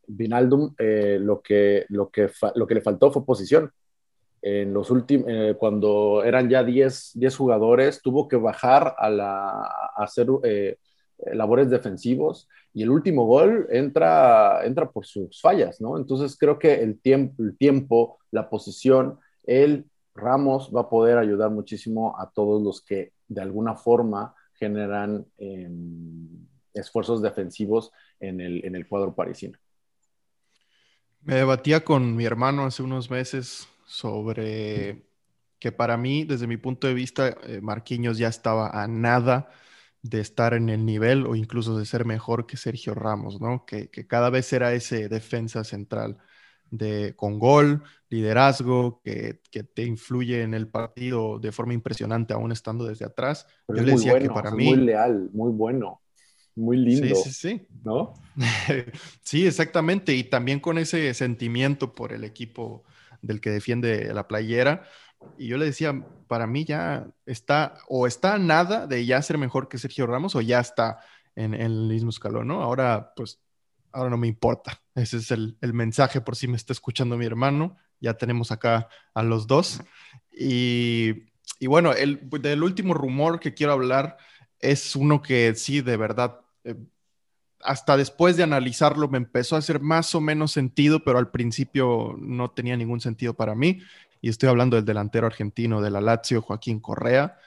[0.06, 3.70] Vinaldum, eh, lo, que, lo, que lo que le faltó fue posición.
[4.40, 5.26] En los últimos,
[5.58, 9.62] cuando eran ya 10, 10 jugadores, tuvo que bajar a, la,
[9.96, 10.28] hacer
[11.32, 15.98] labores defensivos y el último gol entra, entra por sus fallas, ¿no?
[15.98, 19.86] Entonces creo que el tiempo, el tiempo, la posición, el
[20.18, 26.46] Ramos va a poder ayudar muchísimo a todos los que de alguna forma generan em,
[26.74, 29.58] esfuerzos defensivos en el, en el cuadro parisino.
[31.22, 35.08] Me debatía con mi hermano hace unos meses sobre
[35.58, 39.50] que para mí, desde mi punto de vista, eh, Marquinhos ya estaba a nada
[40.02, 43.64] de estar en el nivel o incluso de ser mejor que Sergio Ramos, ¿no?
[43.66, 46.18] Que, cada vez era ese defensa central
[46.70, 49.40] de, con gol, liderazgo, que,
[49.74, 53.46] te influye en el partido de forma impresionante, aún estando desde atrás.
[53.68, 54.66] Yo le decía que para mí...
[54.66, 56.00] Muy leal, muy bueno,
[56.54, 57.14] muy lindo.
[57.16, 57.66] Sí, sí, sí.
[57.84, 58.14] ¿No?
[59.22, 60.14] sí, exactamente.
[60.14, 62.84] Y también con ese sentimiento por el equipo
[63.22, 64.84] del que defiende la playera
[65.36, 69.68] y yo le decía, para mí ya está, o está nada de ya ser mejor
[69.68, 71.00] que Sergio Ramos, o ya está
[71.34, 72.62] en, el mismo escalón, ¿no?
[72.62, 73.40] Ahora, pues,
[73.92, 74.80] ahora no me importa.
[74.94, 77.76] Ese es el, mensaje por si me está escuchando mi hermano.
[78.00, 79.80] Ya tenemos acá a los dos.
[80.30, 81.24] Y,
[81.66, 84.16] bueno, el, del último rumor que quiero hablar
[84.60, 86.76] es uno que sí, de verdad, eh,
[87.60, 92.14] hasta después de analizarlo me empezó a hacer más o menos sentido, pero al principio
[92.18, 93.80] no tenía ningún sentido para mí
[94.20, 97.38] y estoy hablando del delantero argentino de la Lazio, Joaquín Correa,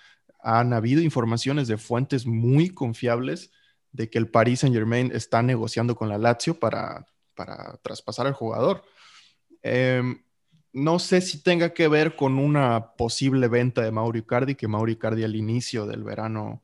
[0.42, 3.52] han habido informaciones de fuentes muy confiables
[3.92, 8.34] de que el Paris Saint Germain está negociando con la Lazio para, para traspasar al
[8.34, 8.84] jugador.
[9.62, 10.24] Em,
[10.74, 14.92] no sé si tenga que ver con una posible venta de Mauro Icardi, que Mauro
[14.92, 16.64] Icardi al inicio del verano,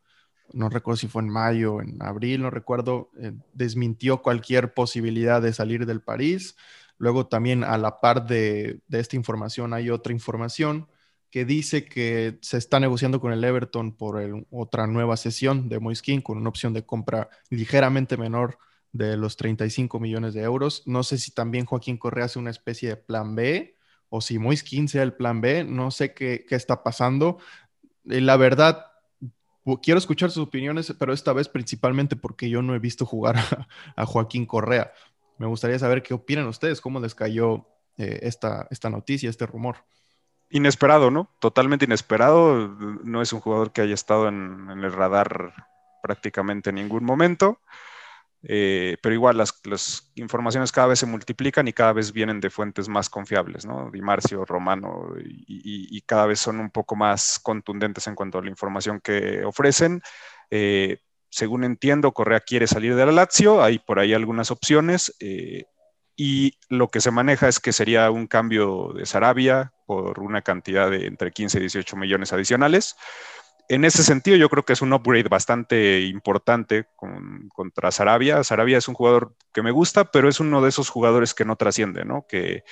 [0.54, 5.54] no recuerdo si fue en mayo, en abril, no recuerdo, eh, desmintió cualquier posibilidad de
[5.54, 6.56] salir del París.
[6.98, 10.88] Luego también a la par de, esta información hay otra información
[11.30, 16.22] que dice que se está negociando con el Everton por otra nueva sesión de Moiskin
[16.22, 18.58] con una opción de compra ligeramente menor
[18.94, 20.84] de los 35 millones de euros.
[20.86, 23.76] No sé si también Joaquín Correa hace una especie de plan B
[24.10, 25.64] o si Moiskin sea el plan B.
[25.64, 27.40] No sé qué, está pasando.
[28.10, 28.86] Eh, la verdad,
[29.82, 33.36] quiero escuchar sus opiniones, pero esta vez principalmente porque yo no he visto jugar
[33.96, 34.94] a Joaquín Correa.
[35.38, 39.78] Me gustaría saber qué opinan ustedes, cómo les cayó eh, esta, esta noticia, este rumor.
[40.50, 41.30] Inesperado, ¿no?
[41.40, 42.70] Totalmente inesperado.
[43.04, 45.54] No es un jugador que haya estado en, el radar
[46.02, 47.62] prácticamente en ningún momento.
[48.44, 52.88] Eh, pero igual las, informaciones cada vez se multiplican y cada vez vienen de fuentes
[52.88, 53.90] más confiables, ¿no?
[53.92, 58.50] Di Marcio, Romano, y, cada vez son un poco más contundentes en cuanto a la
[58.50, 60.02] información que ofrecen.
[60.50, 65.14] Eh, según entiendo, Correa quiere salir de la Lazio, hay por ahí algunas opciones.
[65.20, 65.66] Eh,
[66.16, 70.92] y lo que se maneja es que sería un cambio de Sarabia por una cantidad
[70.92, 72.96] de entre 15 y 18 millones adicionales.
[73.70, 76.86] En ese sentido, yo creo que es un upgrade bastante importante
[77.54, 78.44] contra Sarabia.
[78.44, 81.56] Sarabia es un jugador que me gusta, pero es uno de esos jugadores que no
[81.56, 82.26] trasciende, ¿no?
[82.28, 82.64] Que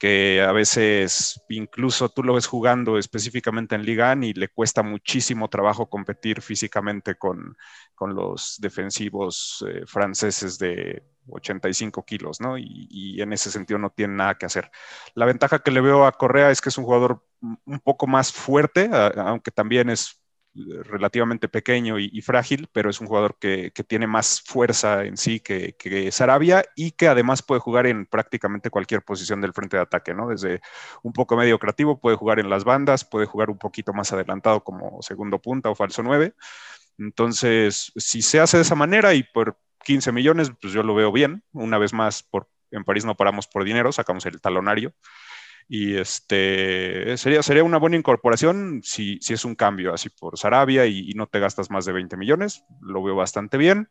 [0.00, 5.48] que a veces incluso tú lo ves jugando específicamente en Liga y le cuesta muchísimo
[5.50, 7.54] trabajo competir físicamente con,
[8.00, 12.58] los defensivos eh, franceses de 85 kilos, ¿no?
[12.58, 14.70] Y, en ese sentido no tiene nada que hacer.
[15.14, 18.32] La ventaja que le veo a Correa es que es un jugador un poco más
[18.32, 20.20] fuerte, aunque también es
[20.54, 25.74] relativamente pequeño y, frágil, pero es un jugador que, tiene más fuerza en sí que,
[25.78, 30.14] que, Sarabia y que además puede jugar en prácticamente cualquier posición del frente de ataque,
[30.14, 30.28] ¿no?
[30.28, 30.60] Desde
[31.02, 34.64] un poco medio creativo, puede jugar en las bandas, puede jugar un poquito más adelantado
[34.64, 36.34] como segundo punta o falso 9.
[36.98, 41.12] Entonces, si se hace de esa manera y por 15 millones, pues yo lo veo
[41.12, 41.42] bien.
[41.52, 44.94] Una vez más, por, en París no paramos por dinero, sacamos el talonario.
[45.68, 50.86] Y este sería, sería una buena incorporación si, si es un cambio así por Sarabia
[50.86, 52.64] y, y, no te gastas más de 20 millones.
[52.80, 53.88] Lo veo bastante bien.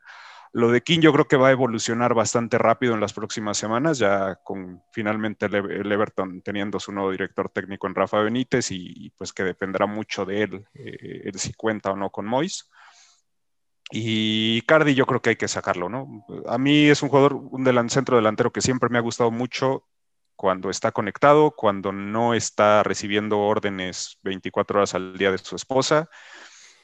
[0.51, 3.99] Lo de King yo creo que va a evolucionar bastante rápido en las próximas semanas,
[3.99, 9.31] ya con finalmente el, Everton teniendo su nuevo director técnico en Rafa Benítez y, pues
[9.31, 12.67] que dependerá mucho de él, eh, el si cuenta o no con Mois.
[13.91, 16.25] Y Cardi yo creo que hay que sacarlo, ¿no?
[16.47, 19.87] A mí es un jugador, un centro delantero que siempre me ha gustado mucho
[20.35, 26.09] cuando está conectado, cuando no está recibiendo órdenes 24 horas al día de su esposa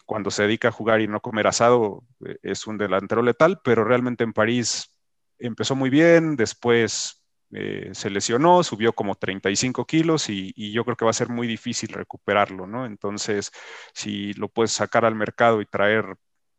[0.05, 3.83] cuando se dedica a jugar y no comer asado, eh, es un delantero letal, pero
[3.83, 4.91] realmente en París
[5.39, 11.05] empezó muy bien, después eh, se lesionó, subió como 35 kilos y, yo creo que
[11.05, 12.85] va a ser muy difícil recuperarlo, ¿no?
[12.85, 13.51] Entonces,
[13.93, 16.05] si lo puedes sacar al mercado y traer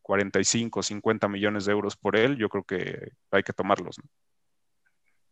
[0.07, 3.99] 45, 50 millones de euros por él, yo creo que hay que tomarlos.
[3.99, 4.09] ¿no?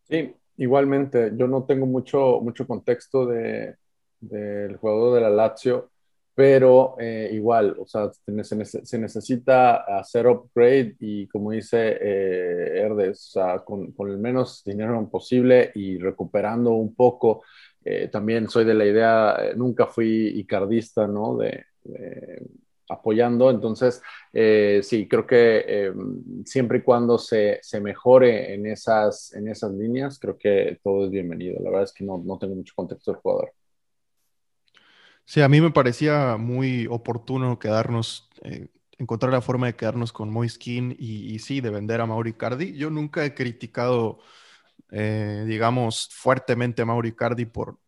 [0.02, 3.76] Sí, igualmente, yo no tengo mucho, mucho contexto de,
[4.18, 5.92] del jugador de la Lazio
[6.36, 13.30] pero eh, igual, o sea, se, necesita hacer upgrade y como dice eh, Herdes, o
[13.30, 17.44] sea, con, con, el menos dinero posible y recuperando un poco.
[17.84, 21.36] Eh, también soy de la idea, eh, nunca fui icardista, ¿no?
[21.36, 21.66] De,
[22.88, 25.92] apoyando, entonces sí, creo que
[26.44, 31.10] siempre y cuando se, se, mejore en esas, en esas líneas, creo que todo es
[31.10, 31.60] bienvenido.
[31.62, 33.52] La verdad es que no, no tengo mucho contexto del jugador.
[35.26, 38.68] Sí, a mí me parecía muy oportuno quedarnos, eh,
[38.98, 42.76] encontrar la forma de quedarnos con Moiskin y, y sí, de vender a Mauri Cardi.
[42.76, 44.18] Yo nunca he criticado,
[44.90, 47.78] eh, digamos, fuertemente a Mauri Cardi por,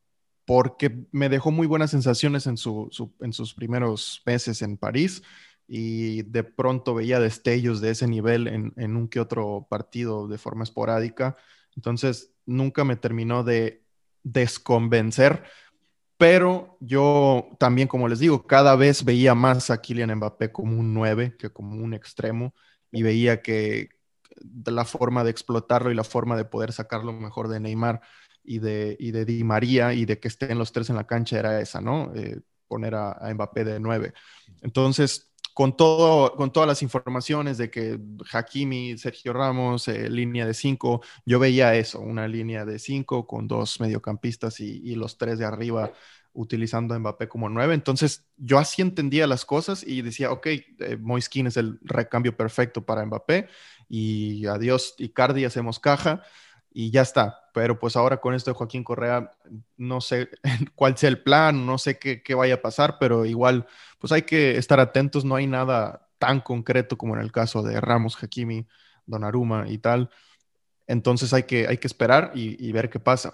[0.46, 5.22] porque me dejó muy buenas sensaciones en, su, en sus primeros meses en París
[5.68, 10.38] y de pronto veía destellos de ese nivel en, en un que otro partido de
[10.38, 11.36] forma esporádica.
[11.74, 13.82] Entonces, nunca me terminó de
[14.22, 15.42] desconvencer
[16.18, 20.94] pero yo también, como les digo, cada vez veía más a Kylian Mbappé como un
[20.94, 22.54] 9 que como un extremo
[22.90, 23.90] y veía que
[24.64, 28.00] la forma de explotarlo y la forma de poder sacarlo mejor de Neymar
[28.46, 31.38] y de, y de Di María y de que estén los tres en la cancha
[31.38, 32.12] era esa, ¿no?
[32.14, 34.12] Eh, poner a, a, Mbappé de 9.
[34.62, 37.98] Entonces, con, todo, con todas las informaciones de que
[38.30, 43.48] Hakimi, Sergio Ramos, eh, línea de cinco, yo veía eso, una línea de cinco con
[43.48, 45.92] dos mediocampistas y, los tres de arriba
[46.34, 47.72] utilizando a Mbappé como nueve.
[47.72, 50.98] Entonces yo así entendía las cosas y decía, ok, eh,
[51.46, 53.48] es el recambio perfecto para Mbappé
[53.88, 56.22] y adiós Icardi, hacemos caja
[56.78, 57.48] y ya está.
[57.54, 59.32] Pero pues ahora con esto de Joaquín Correa,
[59.78, 60.28] no sé
[60.74, 63.66] cuál sea el plan, no sé qué, qué, vaya a pasar, pero igual,
[63.98, 67.80] pues hay que estar atentos, no hay nada tan concreto como en el caso de
[67.80, 68.66] Ramos, Hakimi,
[69.06, 70.10] Donnarumma y tal.
[70.86, 73.32] Entonces hay que, hay que esperar y, y ver qué pasa.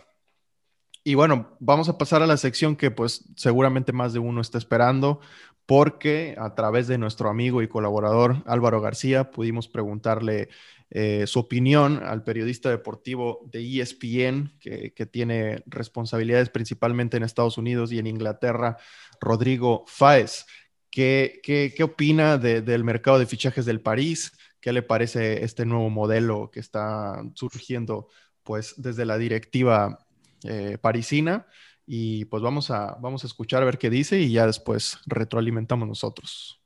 [1.03, 4.57] Y bueno, vamos a pasar a la sección que pues seguramente más de uno está
[4.57, 5.19] esperando,
[5.67, 10.49] porque a través de nuestro amigo y colaborador Álvaro García pudimos preguntarle
[10.95, 17.93] eh, su opinión al periodista deportivo de ESPN, que, tiene responsabilidades principalmente en Estados Unidos
[17.93, 18.77] y en Inglaterra,
[19.19, 20.45] Rodrigo Fáez.
[20.91, 24.37] ¿Qué, qué, opina del mercado de fichajes del París?
[24.61, 28.09] ¿Qué le parece este nuevo modelo que está surgiendo
[28.43, 29.99] pues, desde la directiva
[30.45, 31.47] eh, parisina?
[31.87, 35.89] Y pues vamos a, vamos a escuchar a ver qué dice y ya después retroalimentamos
[35.89, 36.61] nosotros.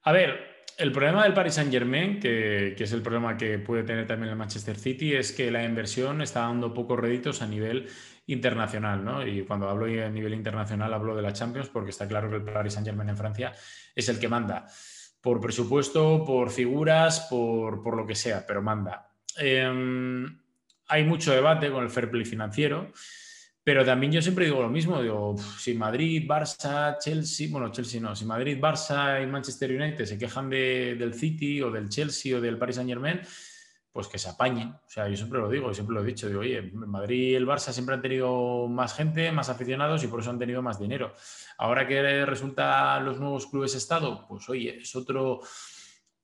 [0.00, 4.06] A ver, el problema del Paris Saint Germain, que, es el problema que puede tener
[4.06, 7.88] también el Manchester City, es que la inversión está dando pocos réditos a nivel
[8.26, 9.26] internacional, ¿no?
[9.26, 12.42] Y cuando hablo a nivel internacional hablo de la Champions, porque está claro que el
[12.42, 13.52] Paris Saint Germain en Francia
[13.94, 14.66] es el que manda.
[15.20, 19.10] Por presupuesto, por figuras, por, lo que sea, pero manda.
[19.38, 20.38] Em,
[20.88, 22.92] hay mucho debate con el fair play financiero.
[23.66, 28.14] Pero también yo siempre digo lo mismo, digo, si Madrid, Barça, Chelsea, bueno, Chelsea no,
[28.14, 32.58] si Madrid, Barça y Manchester United se quejan del City o del Chelsea o del
[32.58, 33.20] Paris Saint Germain,
[33.90, 34.68] pues que se apañen.
[34.68, 37.44] O sea, yo siempre lo digo, siempre lo he dicho, digo, oye, Madrid y el
[37.44, 41.12] Barça siempre han tenido más gente, más aficionados y por eso han tenido más dinero.
[41.58, 45.40] Ahora que resulta los nuevos clubes Estado, pues oye, es otro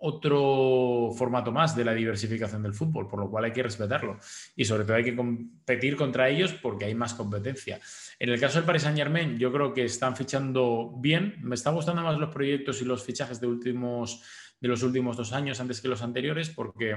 [0.05, 4.19] otro formato más de la diversificación del fútbol, por lo cual hay que respetarlo.
[4.57, 7.81] Y sobre todo hay que competir contra ellos porque hay más competencia.
[8.19, 11.37] En el caso del Paris Saint Germain, yo creo que están fichando bien.
[11.43, 14.23] Me están gustando más los proyectos y los fichajes de, últimos,
[14.61, 16.97] de los últimos dos años antes que los anteriores porque,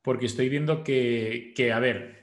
[0.00, 2.21] porque estoy viendo que, que, a ver,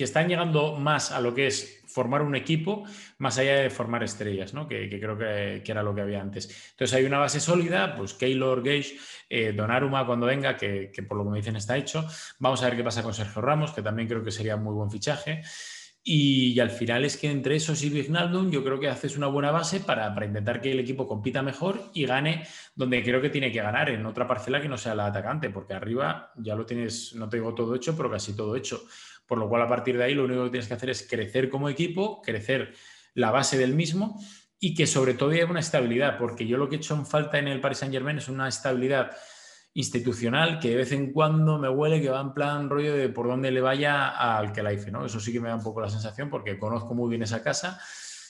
[0.00, 2.84] que están llegando más a lo que es formar un equipo,
[3.18, 4.66] más allá de formar estrellas, ¿no?
[4.66, 6.70] que, creo que, era lo que había antes.
[6.70, 8.96] Entonces hay una base sólida, pues Keylor, Gage,
[9.28, 12.06] eh, Donaruma cuando venga, que, por lo que me dicen está hecho.
[12.38, 14.90] Vamos a ver qué pasa con Sergio Ramos, que también creo que sería muy buen
[14.90, 15.42] fichaje.
[16.02, 19.50] Y, al final es que entre esos y Vignaldum yo creo que haces una buena
[19.50, 23.52] base para, para, intentar que el equipo compita mejor y gane donde creo que tiene
[23.52, 27.14] que ganar, en otra parcela que no sea la atacante, porque arriba ya lo tienes,
[27.16, 28.82] no te digo todo hecho, pero casi todo hecho.
[29.30, 31.48] Por lo cual, a partir de ahí, lo único que tienes que hacer es crecer
[31.48, 32.74] como equipo, crecer
[33.14, 34.20] la base del mismo
[34.58, 37.38] y que sobre todo haya una estabilidad, porque yo lo que he hecho en falta
[37.38, 39.12] en el Paris Saint Germain es una estabilidad
[39.72, 43.28] institucional que de vez en cuando me huele que va en plan rollo de por
[43.28, 45.06] dónde le vaya al Kelaife, ¿no?
[45.06, 47.80] Eso sí que me da un poco la sensación porque conozco muy bien esa casa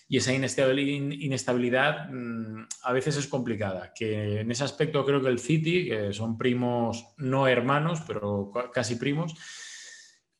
[0.06, 3.94] y esa inestabilidad mm, a veces es complicada.
[3.94, 8.96] Que en ese aspecto creo que el City, que son primos no hermanos, pero casi
[8.96, 9.34] primos,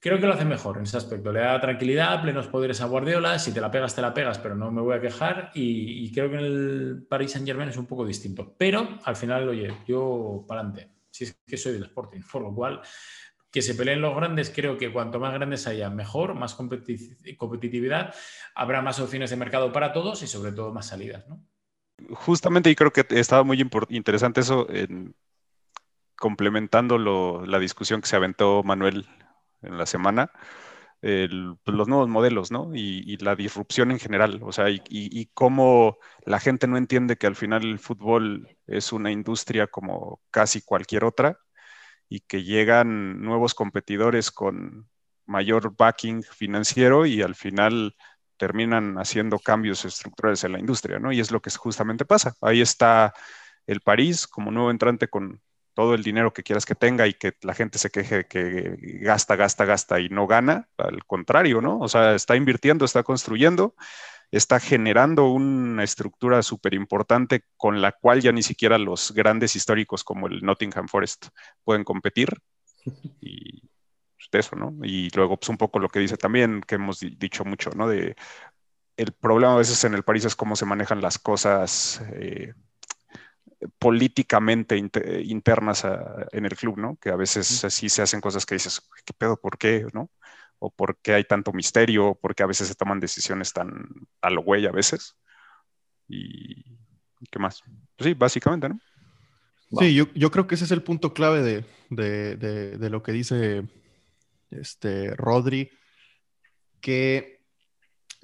[0.01, 1.31] Creo que lo hace mejor en ese aspecto.
[1.31, 3.39] Le da tranquilidad, plenos poderes a Guardiola.
[3.39, 5.51] Si te la pegas, te la pegas, pero no me voy a quejar.
[5.55, 8.55] Y, creo que en el Paris Saint Germain es un poco distinto.
[8.57, 10.91] Pero al final, oye, yo para adelante.
[11.11, 12.21] Si es que soy del Sporting.
[12.33, 12.81] Por lo cual,
[13.51, 18.15] que se peleen los grandes, creo que cuanto más grandes haya, mejor, más competitividad.
[18.55, 21.29] Habrá más opciones de mercado para todos y sobre todo más salidas.
[21.29, 21.45] ¿no?
[22.15, 25.15] Justamente, y creo que estaba muy interesante eso, en,
[26.17, 26.97] complementando
[27.45, 29.07] la discusión que se aventó Manuel
[29.63, 30.31] en la semana,
[31.01, 31.31] pues,
[31.67, 32.71] los nuevos modelos, ¿no?
[32.75, 37.37] Y, la disrupción en general, o sea, y, cómo la gente no entiende que al
[37.37, 41.39] final el fútbol es una industria como casi cualquier otra
[42.09, 44.89] y que llegan nuevos competidores con
[45.27, 47.97] mayor backing financiero y al final
[48.37, 51.13] terminan haciendo cambios estructurales en la industria, ¿no?
[51.13, 52.35] Y es lo que justamente pasa.
[52.41, 53.15] Ahí está
[53.67, 55.41] el París como nuevo entrante con
[55.81, 58.77] todo el dinero que quieras que tenga y que la gente se queje de que
[59.01, 60.69] gasta, gasta, gasta y no gana.
[60.77, 61.79] Al contrario, ¿no?
[61.79, 63.75] O sea, está invirtiendo, está construyendo,
[64.31, 70.05] está generando una estructura súper importante con la cual ya ni siquiera los grandes históricos
[70.05, 71.29] como el Nottingham Forest
[71.65, 72.29] pueden competir.
[73.23, 73.63] Y
[74.31, 74.75] pues, eso, ¿no?
[74.85, 77.89] Y luego, pues un poco lo que dice también, que hemos dicho mucho, ¿no?
[77.89, 78.17] De
[78.99, 82.03] el problema a veces en el París es cómo se manejan las cosas.
[82.13, 82.53] Eh,
[83.79, 85.87] políticamente internas
[86.33, 86.97] en el club, ¿no?
[86.97, 89.37] Que a veces así se hacen cosas que dices, ¿qué pedo?
[89.37, 89.87] ¿Por qué?
[89.93, 90.11] ¿No?
[90.59, 93.89] O por qué hay tanto misterio, o por qué a veces se toman decisiones tan
[94.21, 95.17] a lo güey a veces.
[96.09, 96.65] Y
[97.31, 97.63] ¿qué más?
[97.97, 98.81] Pues sí, básicamente, ¿no?
[99.79, 103.05] Sí, yo, yo, creo que ese es el punto clave de, de, de, de lo
[103.05, 103.69] que dice
[104.51, 105.71] este Rodri,
[106.81, 107.40] que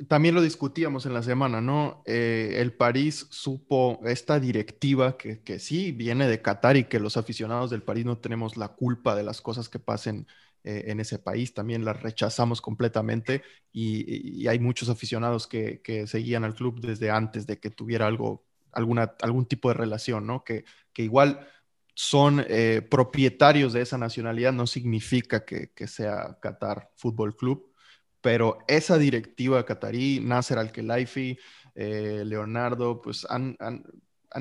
[0.09, 2.03] también lo discutíamos en la semana, ¿no?
[2.07, 7.17] Eh, el París supo esta directiva que, que, sí viene de Qatar y que los
[7.17, 10.27] aficionados del París no tenemos la culpa de las cosas que pasen
[10.65, 13.43] eh, en ese país, también las rechazamos completamente
[13.73, 18.45] y, hay muchos aficionados que, que, seguían al club desde antes de que tuviera algo,
[18.73, 20.43] alguna, algún tipo de relación, ¿no?
[20.43, 21.49] Que, que igual
[21.95, 27.73] son eh, propietarios de esa nacionalidad, no significa que, que sea Qatar Fútbol Club
[28.27, 31.39] pero esa directiva catarí, Nasser Al-Khelaifi,
[31.77, 33.57] eh, Leonardo, pues han,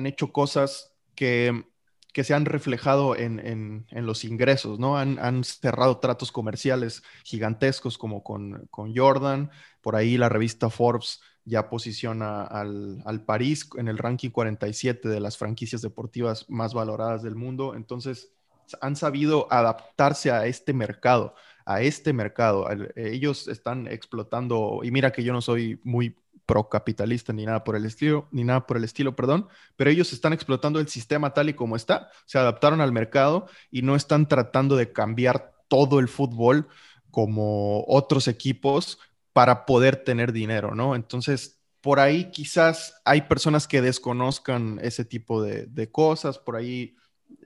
[0.04, 1.66] hecho cosas que,
[2.12, 4.98] se han reflejado en, los ingresos, ¿no?
[4.98, 12.42] Han, cerrado tratos comerciales gigantescos como con, Jordan, por ahí la revista Forbes ya posiciona
[12.42, 17.76] al, al, París en el ranking 47 de las franquicias deportivas más valoradas del mundo.
[17.76, 18.32] Entonces,
[18.80, 21.36] han sabido adaptarse a este mercado
[21.66, 22.66] a este mercado.
[22.94, 27.84] Ellos están explotando, y mira que yo no soy muy procapitalista ni nada por el
[27.84, 31.54] estilo, ni nada por el estilo, perdón, pero ellos están explotando el sistema tal y
[31.54, 36.68] como está, se adaptaron al mercado y no están tratando de cambiar todo el fútbol
[37.10, 39.00] como otros equipos
[39.32, 40.94] para poder tener dinero, ¿no?
[40.94, 46.94] Entonces, por ahí quizás hay personas que desconozcan ese tipo de, de cosas, por ahí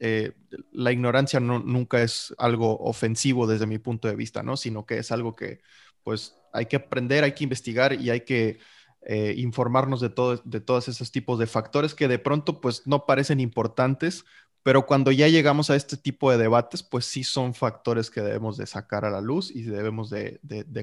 [0.01, 0.33] eh,
[0.72, 4.57] la ignorancia nunca es algo ofensivo desde mi punto de vista, ¿no?
[4.57, 5.61] Sino que es algo que,
[6.03, 8.59] pues, hay que aprender, hay que investigar y hay que
[9.03, 13.07] eh, informarnos de, todo, de todos esos tipos de factores que de pronto, pues, no
[13.07, 14.24] parecen importantes,
[14.62, 18.57] pero cuando ya llegamos a este tipo de debates, pues sí son factores que debemos
[18.57, 20.41] de sacar a la luz y debemos de,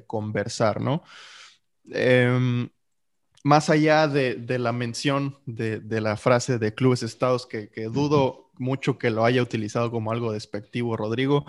[0.07, 1.03] conversar, ¿no?
[1.91, 2.69] Em,
[3.47, 9.09] más allá de, la mención de, la frase de clubes estados, que, dudo mucho que
[9.09, 11.45] lo haya utilizado como algo despectivo Rodrigo,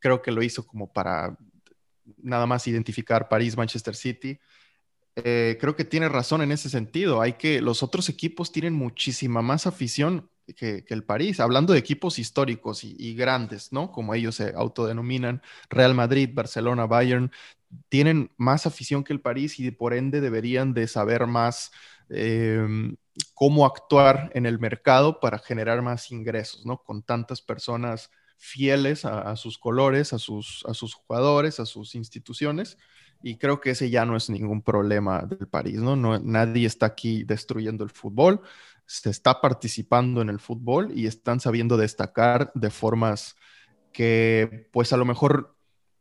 [0.00, 1.36] creo que lo hizo como para
[2.22, 4.38] nada más identificar París, Manchester City.
[5.16, 7.20] Eh, creo que tiene razón en ese sentido.
[7.20, 12.18] Hay que los otros equipos tienen muchísima más afición que, el París, hablando de equipos
[12.18, 13.90] históricos y, grandes, ¿no?
[13.90, 17.30] Como ellos se autodenominan, Real Madrid, Barcelona, Bayern,
[17.88, 21.72] tienen más afición que el París y por ende deberían de saber más
[22.08, 22.96] em,
[23.34, 26.82] cómo actuar en el mercado para generar más ingresos, ¿no?
[26.82, 32.78] Con tantas personas fieles a, sus colores, a sus, a sus jugadores, a sus instituciones.
[33.22, 35.96] Y creo que ese ya no es ningún problema del París, ¿no?
[35.96, 38.42] no nadie está aquí destruyendo el fútbol
[38.86, 43.36] se está participando en el fútbol y están sabiendo destacar de formas
[43.92, 45.56] que pues a lo mejor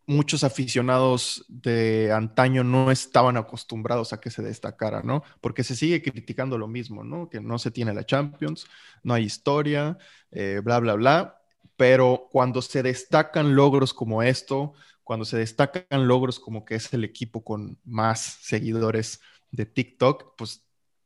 [0.08, 5.24] muchos aficionados de antaño no estaban acostumbrados a que se destacara, ¿no?
[5.42, 7.30] Porque se sigue criticando lo mismo, ¿no?
[7.30, 8.68] Que no se tiene la Champions,
[9.04, 9.98] no hay historia,
[10.32, 11.42] eh, bla, bla, bla.
[11.76, 14.74] Pero cuando se destacan logros como esto,
[15.04, 19.22] cuando se destacan logros como que es el equipo con más seguidores
[19.52, 20.65] de TikTok, pues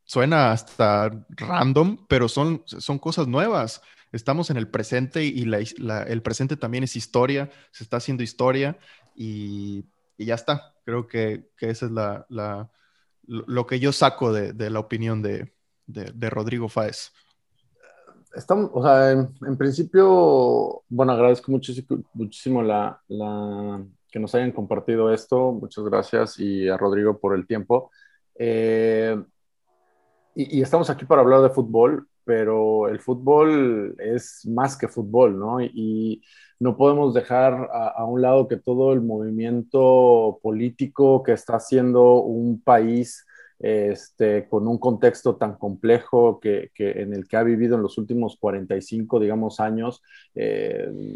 [0.09, 3.83] suena hasta random, pero son, son cosas nuevas.
[4.11, 8.79] Estamos en el presente y el presente también es historia, se está haciendo historia
[9.15, 9.85] y,
[10.17, 10.73] ya está.
[10.83, 12.25] Creo que, que esa es la,
[13.27, 15.53] lo que yo saco de, la opinión de,
[16.31, 17.11] Rodrigo Fáez.
[18.33, 25.13] Estamos, o sea, en, principio, bueno, agradezco muchísimo, muchísimo la, la, que nos hayan compartido
[25.13, 25.51] esto.
[25.51, 27.91] Muchas gracias y a Rodrigo por el tiempo.
[28.33, 29.15] Eh,
[30.35, 35.61] y, estamos aquí para hablar de fútbol, pero el fútbol es más que fútbol, ¿no?
[35.61, 36.23] Y,
[36.59, 42.61] no podemos dejar a, un lado que todo el movimiento político que está haciendo un
[42.61, 43.25] país
[43.59, 48.37] este, con un contexto tan complejo que, en el que ha vivido en los últimos
[48.37, 50.01] 45, digamos, años,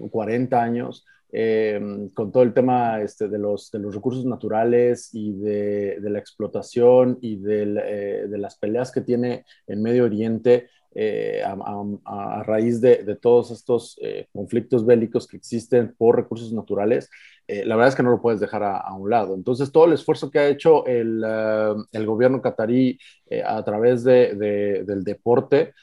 [0.09, 1.05] 40 eh, años,
[1.36, 6.19] Em, con todo el tema este, de, los, de los recursos naturales y de, la
[6.19, 12.97] explotación y eh, de las peleas que tiene en Medio Oriente eh, a, raíz de,
[12.97, 17.09] de todos estos eh, conflictos bélicos que existen por recursos naturales,
[17.47, 19.34] la verdad es que no lo puedes dejar a, un lado.
[19.36, 21.23] Entonces, todo el esfuerzo que ha hecho el,
[21.91, 22.97] el gobierno catarí
[23.45, 25.73] a través de, del deporte,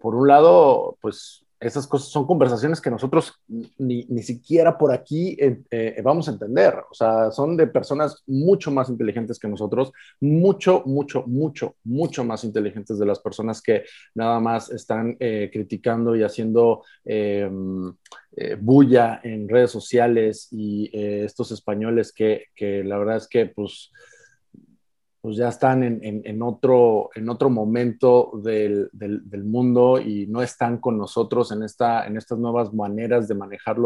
[0.00, 3.34] por un lado, pues esas cosas son conversaciones que nosotros
[3.76, 6.74] ni, siquiera por aquí eh, eh, vamos a entender.
[6.90, 12.44] O sea, son de personas mucho más inteligentes que nosotros, mucho, mucho, mucho, mucho más
[12.44, 13.84] inteligentes de las personas que
[14.14, 17.92] nada más están eh, criticando y haciendo em,
[18.60, 23.90] bulla en redes sociales y estos españoles que, que la verdad es que pues
[25.20, 28.90] pues ya están en, otro, en otro momento del,
[29.44, 33.76] mundo y no están con nosotros en, esta, en estas nuevas maneras de manejar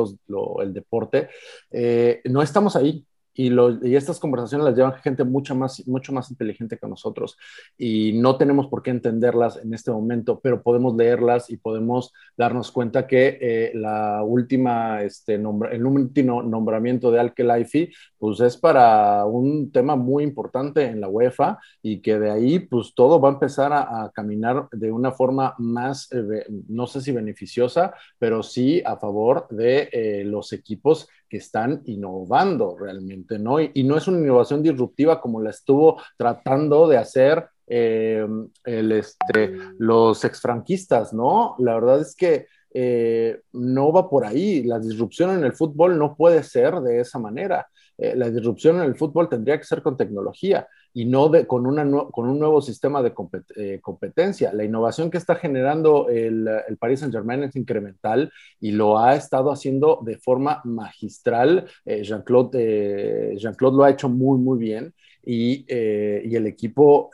[0.62, 1.28] el deporte.
[1.70, 3.04] Eh, no estamos ahí,
[3.34, 7.36] y, estas conversaciones las llevan gente mucho más, mucho más inteligente que nosotros
[7.76, 12.70] y no tenemos por qué entenderlas en este momento, pero podemos leerlas y podemos darnos
[12.70, 19.70] cuenta que eh, la última, este, el último nombramiento de Al-Khelaifi pues es para un
[19.70, 23.72] tema muy importante en la UEFA y que de ahí pues todo va a empezar
[23.72, 29.46] a, caminar de una forma más, eh, no sé si beneficiosa, pero sí a favor
[29.50, 33.60] de eh, los equipos que están innovando realmente, ¿no?
[33.60, 38.26] Y, no es una innovación disruptiva como la estuvo tratando de hacer eh,
[38.64, 41.56] el, este, los exfranquistas, ¿no?
[41.58, 44.62] La verdad es que eh, no va por ahí.
[44.64, 47.68] La disrupción en el fútbol no puede ser de esa manera.
[47.96, 51.66] Eh, la disrupción en el fútbol tendría que ser con tecnología y no de, con,
[51.66, 53.12] una, con un nuevo sistema de
[53.56, 54.52] eh, competencia.
[54.52, 59.16] La innovación que está generando el, el Paris Saint Germain es incremental y lo ha
[59.16, 61.66] estado haciendo de forma magistral.
[61.84, 67.10] Eh, Jean-Claude Jean lo ha hecho muy, muy bien y, y el equipo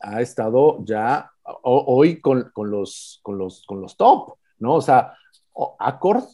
[0.00, 1.30] ha estado ya
[1.62, 4.74] hoy con, con, los, con, los, con los top, ¿no?
[4.74, 5.14] O sea,
[5.78, 6.24] Accord,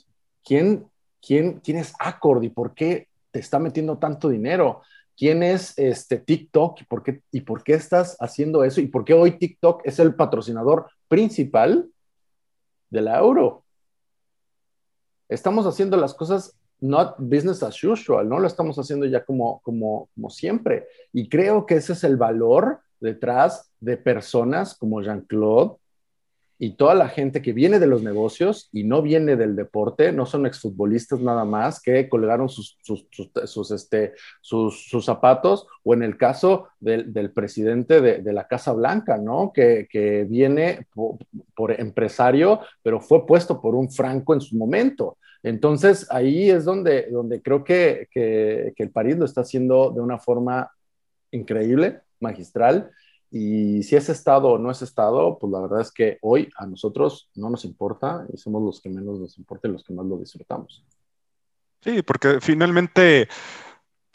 [0.45, 0.86] ¿quién,
[1.24, 4.82] quién, quién es Accord y por qué te está metiendo tanto dinero?
[5.16, 8.80] ¿Quién es este TikTok y por qué, y por qué estás haciendo eso?
[8.80, 11.88] ¿Y por qué hoy TikTok es el patrocinador principal
[12.90, 13.64] de la euro?
[15.28, 20.08] Estamos haciendo las cosas not business as usual, no lo estamos haciendo ya como, como,
[20.14, 20.86] como siempre.
[21.12, 25.76] Y creo que ese es el valor detrás de personas como Jean-Claude,
[26.64, 30.24] y toda la gente que viene de los negocios y no viene del deporte, no
[30.24, 36.68] son exfutbolistas nada más, que colgaron sus, sus, este, sus, zapatos, o en el caso
[36.80, 39.52] del, del presidente de, de, la Casa Blanca, ¿no?
[39.52, 40.86] Que, que viene
[41.54, 45.18] por, empresario, pero fue puesto por un franco en su momento.
[45.42, 50.00] Entonces, ahí es donde, donde creo que, que, que el París lo está haciendo de
[50.00, 50.70] una forma
[51.30, 52.90] increíble, magistral,
[53.37, 56.66] y si es Estado o no es Estado, pues la verdad es que hoy a
[56.66, 60.07] nosotros no nos importa y somos los que menos nos importa y los que más
[60.07, 60.85] lo disfrutamos.
[61.80, 63.26] Sí, porque finalmente,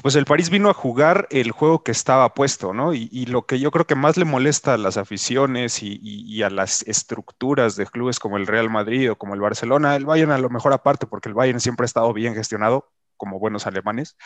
[0.01, 2.93] pues el París vino a jugar el juego que estaba puesto, ¿no?
[2.93, 6.83] Y, lo que yo creo que más le molesta a las aficiones y, a las
[6.83, 10.49] estructuras de clubes como el Real Madrid o como el Barcelona, el Bayern a lo
[10.49, 12.87] mejor aparte, porque el Bayern siempre ha estado bien gestionado,
[13.19, 14.17] como buenos alemanes,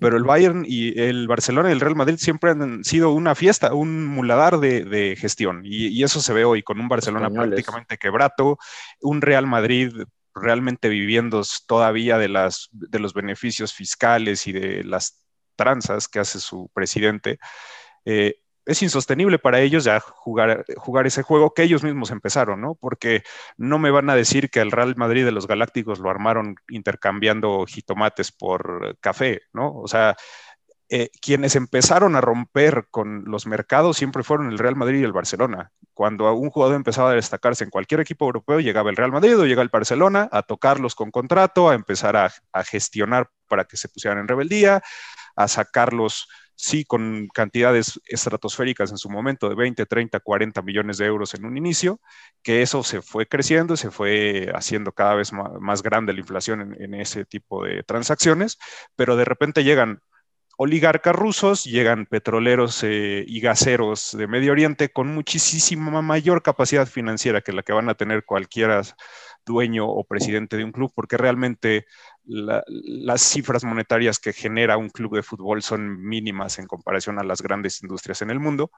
[0.00, 3.74] pero el Bayern y el Barcelona y el Real Madrid siempre han sido una fiesta,
[3.74, 8.58] un muladar de, gestión, y, eso se ve hoy con un Barcelona prácticamente quebrato,
[9.00, 9.92] un Real Madrid
[10.34, 15.24] realmente viviendo todavía de, las, de los beneficios fiscales y de las
[15.56, 17.38] tranzas que hace su presidente.
[18.04, 18.36] Eh,
[18.66, 22.74] es insostenible para ellos ya jugar, jugar ese juego que ellos mismos empezaron, ¿no?
[22.74, 23.22] Porque
[23.56, 27.64] no me van a decir que el Real Madrid de los Galácticos lo armaron intercambiando
[27.66, 29.72] jitomates por café, ¿no?
[29.72, 30.16] O sea,
[30.88, 35.12] eh, quienes empezaron a romper con los mercados siempre fueron el Real Madrid y el
[35.12, 35.72] Barcelona.
[35.94, 39.46] Cuando un jugador empezaba a destacarse en cualquier equipo europeo, llegaba el Real Madrid o
[39.46, 43.88] llegaba el Barcelona a tocarlos con contrato, a empezar a, a gestionar para que se
[43.88, 44.82] pusieran en rebeldía,
[45.36, 51.06] a sacarlos sí con cantidades estratosféricas en su momento de 20, 30, 40 millones de
[51.06, 52.00] euros en un inicio,
[52.42, 56.94] que eso se fue creciendo, se fue haciendo cada vez más, grande la inflación en,
[56.94, 58.58] ese tipo de transacciones,
[58.96, 60.00] pero de repente llegan
[60.56, 67.42] oligarcas rusos, llegan petroleros eh, y gaseros de Medio Oriente con muchísima mayor capacidad financiera
[67.42, 68.80] que la que van a tener cualquiera
[69.44, 71.86] dueño o presidente de un club, porque realmente
[72.26, 77.40] las cifras monetarias que genera un club de fútbol son mínimas en comparación a las
[77.40, 78.70] grandes industrias en el mundo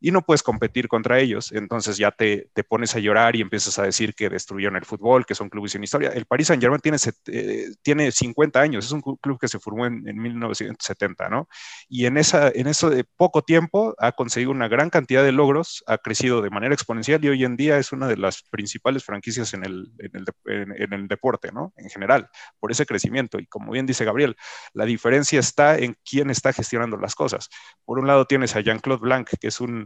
[0.00, 1.52] y no puedes competir contra ellos.
[1.52, 5.24] Entonces ya te, te, pones a llorar y empiezas a decir que destruyeron el fútbol,
[5.24, 6.10] que son clubes sin historia.
[6.10, 9.86] El Paris Saint Germain tiene, eh, tiene 50 años, es un club que se formó
[9.86, 11.48] en, en, 1970, ¿no?
[11.88, 15.82] Y en, esa, en eso de poco tiempo ha conseguido una gran cantidad de logros,
[15.86, 19.54] ha crecido de manera exponencial y hoy en día es una de las principales franquicias
[19.54, 21.72] en el, en el, en el deporte, ¿no?
[21.76, 22.28] En general,
[22.60, 23.38] por ese crecimiento.
[23.38, 24.36] Y como bien dice Gabriel,
[24.74, 27.48] la diferencia está en quién está gestionando las cosas.
[27.84, 29.85] Por un lado tienes a Jean-Claude Blanc, que es un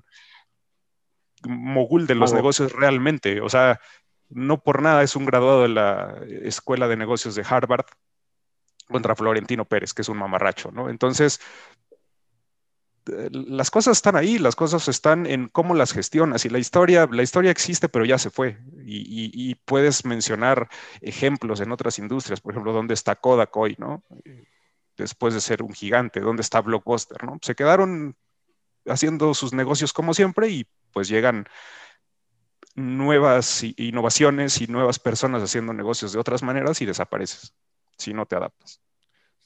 [1.47, 3.41] mogul de los negocios realmente.
[3.41, 3.81] O sea,
[4.29, 7.87] no por nada es un graduado de la Escuela de Negocios de Harvard
[8.89, 10.91] contra Florentino Pérez, que es un mamarracho, ¿no?
[10.91, 11.41] Entonces,
[13.07, 17.09] eh, las cosas están ahí, las cosas están en cómo las gestionas y la historia,
[17.11, 18.59] la historia existe, pero ya se fue.
[18.85, 20.69] Y, puedes mencionar
[21.01, 24.03] ejemplos en otras industrias, por ejemplo, ¿dónde está Kodak hoy, no?
[24.97, 27.39] Después de ser un gigante, ¿dónde está Blockbuster, no?
[27.41, 28.17] Se quedaron
[28.91, 31.47] haciendo sus negocios como siempre y pues llegan
[32.75, 37.55] nuevas innovaciones y nuevas personas haciendo negocios de otras maneras y desapareces
[37.97, 38.81] si no te adaptas.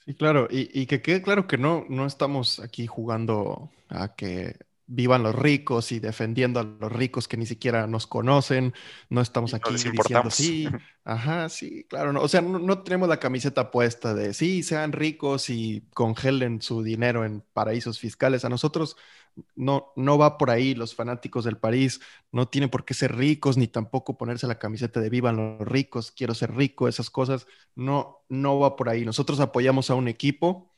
[0.04, 5.22] Sí, claro, y, que quede claro que no, no estamos aquí jugando a que vivan
[5.22, 8.74] los ricos y defendiendo a los ricos que ni siquiera nos conocen,
[9.08, 10.68] no estamos aquí diciendo sí,
[11.04, 14.92] ajá, sí, claro, no, o sea, no, no, tenemos la camiseta puesta de sí, sean
[14.92, 18.44] ricos y congelen su dinero en paraísos fiscales.
[18.44, 18.96] A nosotros
[19.54, 20.74] no, no va por ahí.
[20.74, 22.00] Los fanáticos del París
[22.32, 26.12] no tienen por qué ser ricos, ni tampoco ponerse la camiseta de vivan los ricos,
[26.12, 27.46] quiero ser rico, esas cosas.
[27.74, 29.04] No, no va por ahí.
[29.04, 30.72] Nosotros apoyamos a un equipo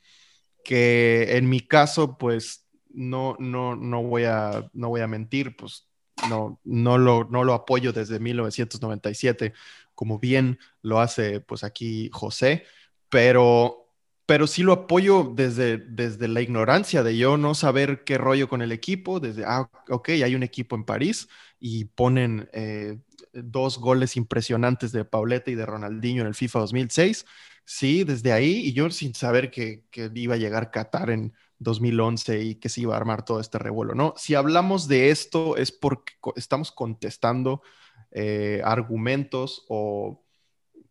[0.65, 2.66] que en mi caso, pues
[2.97, 5.89] no, no, no, voy, a, no voy a mentir, pues
[6.31, 9.53] no, no, lo, no lo apoyo desde 1997,
[9.95, 12.65] como bien lo hace pues aquí José,
[13.09, 13.87] pero
[14.27, 18.61] pero sí lo apoyo desde, desde la ignorancia de yo no saber qué rollo con
[18.61, 21.29] el equipo, desde, ah, ok, hay un equipo en París
[21.61, 22.99] y ponen eh,
[23.33, 27.25] dos goles impresionantes de Pauleta y de Ronaldinho en el FIFA 2006,
[27.65, 32.41] sí, desde ahí, y yo sin saber que, que iba a llegar Qatar en 2011
[32.43, 34.15] y que se iba a armar todo este revuelo, ¿no?
[34.17, 37.63] Si hablamos de esto es porque estamos contestando
[38.11, 40.23] eh, argumentos o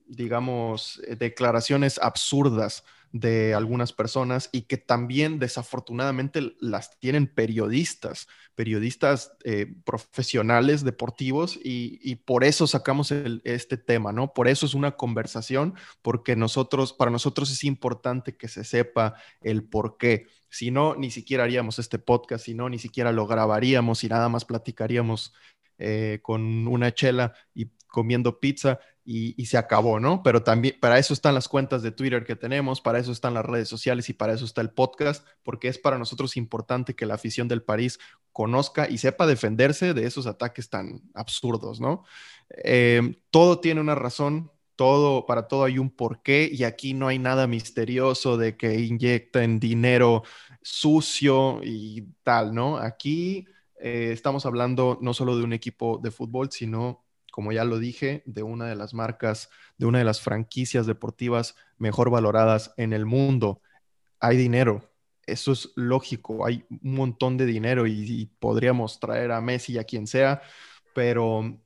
[0.08, 2.84] digamos, declaraciones absurdas
[3.16, 12.16] de algunas personas y que también desafortunadamente las tienen periodistas, periodistas eh, profesionales deportivos y,
[12.26, 14.34] por eso sacamos este tema, ¿no?
[14.34, 19.64] Por eso es una conversación, porque nosotros, para nosotros es importante que se sepa el
[19.64, 20.28] por qué.
[20.50, 24.28] Si no, ni siquiera haríamos este podcast, si no, ni siquiera lo grabaríamos y nada
[24.28, 25.34] más platicaríamos
[25.78, 30.24] eh, con una chela y comiendo pizza y, se acabó, ¿no?
[30.24, 33.46] Pero también para eso están las cuentas de Twitter que tenemos, para eso están las
[33.46, 37.14] redes sociales y para eso está el podcast, porque es para nosotros importante que la
[37.14, 38.00] afición del París
[38.32, 42.04] conozca y sepa defenderse de esos ataques tan absurdos, ¿no?
[42.64, 47.20] Eh, todo tiene una razón, todo, para todo hay un porqué y aquí no hay
[47.20, 50.24] nada misterioso de que inyecten dinero
[50.64, 52.78] sucio y tal, ¿no?
[52.78, 53.46] Aquí
[53.80, 57.05] eh, estamos hablando no solo de un equipo de fútbol, sino,
[57.36, 61.58] como ya lo dije, de una de las marcas, de una de las franquicias deportivas
[61.78, 63.62] mejor valoradas en el mundo.
[64.22, 64.90] Hay dinero,
[65.28, 70.08] eso es lógico, hay un montón de dinero y, podríamos traer a Messi a quien
[70.08, 70.44] sea,
[70.94, 71.60] pero,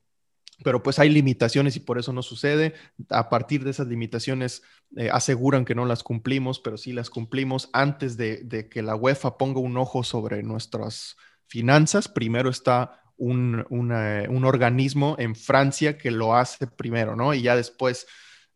[0.63, 2.73] pero pues hay limitaciones y por eso no sucede.
[3.11, 4.63] A partir de esas limitaciones
[4.97, 9.37] eh, aseguran que no las cumplimos, pero sí las cumplimos antes de, que la UEFA
[9.37, 11.15] ponga un ojo sobre nuestras
[11.45, 12.07] finanzas.
[12.07, 17.33] Primero está un, un organismo en Francia que lo hace primero, ¿no?
[17.33, 18.07] Y ya después...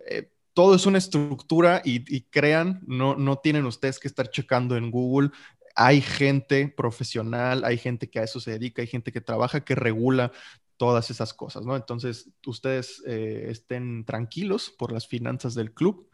[0.07, 4.91] Eh, todo es una estructura y, crean, no, no tienen ustedes que estar checando en
[4.91, 5.31] Google.
[5.75, 9.73] Hay gente profesional, hay gente que a eso se dedica, hay gente que trabaja, que
[9.73, 10.31] regula
[10.77, 11.75] todas esas cosas, ¿no?
[11.75, 16.07] Entonces, ustedes eh, estén tranquilos por las finanzas del club.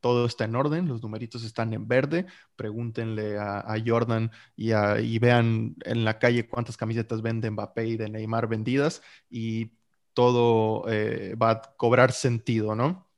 [0.00, 2.26] Todo está en orden, los numeritos están en verde.
[2.56, 8.08] Pregúntenle a, Jordan y, y, vean en la calle cuántas camisetas vende Mbappé y de
[8.08, 9.72] Neymar vendidas y
[10.14, 13.08] todo eh, va a cobrar sentido, ¿no?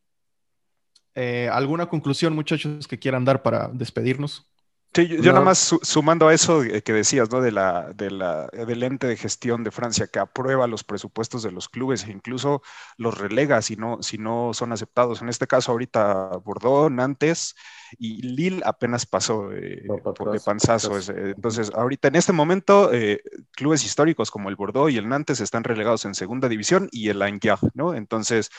[1.14, 4.50] Eh, ¿Alguna conclusión, muchachos, que quieran dar para despedirnos?
[4.94, 7.40] Sí, yo, nada más sumando a eso que decías, ¿no?
[7.40, 11.50] De la, de la, del ente de gestión de Francia que aprueba los presupuestos de
[11.50, 12.62] los clubes e incluso
[12.96, 15.20] los relega si no, si no son aceptados.
[15.20, 17.56] En este caso, ahorita Bordeaux, Nantes
[17.98, 20.96] y Lille apenas pasó eh, de panzazo.
[20.96, 23.20] Entonces, ahorita en este momento, eh,
[23.50, 27.20] clubes históricos como el Bordeaux y el Nantes están relegados en segunda división y el
[27.20, 27.94] Angers, ¿no?
[27.94, 28.50] Entonces,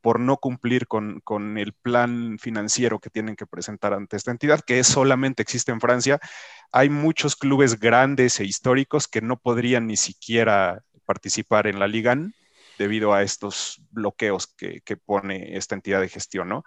[0.00, 1.22] por no cumplir con,
[1.58, 6.20] el plan financiero que tienen que presentar ante esta entidad, que solamente existe en Francia.
[6.72, 12.16] Hay muchos clubes grandes e históricos que no podrían ni siquiera participar en la Liga
[12.78, 16.64] debido a estos bloqueos que, que, pone esta entidad de gestión, ¿no?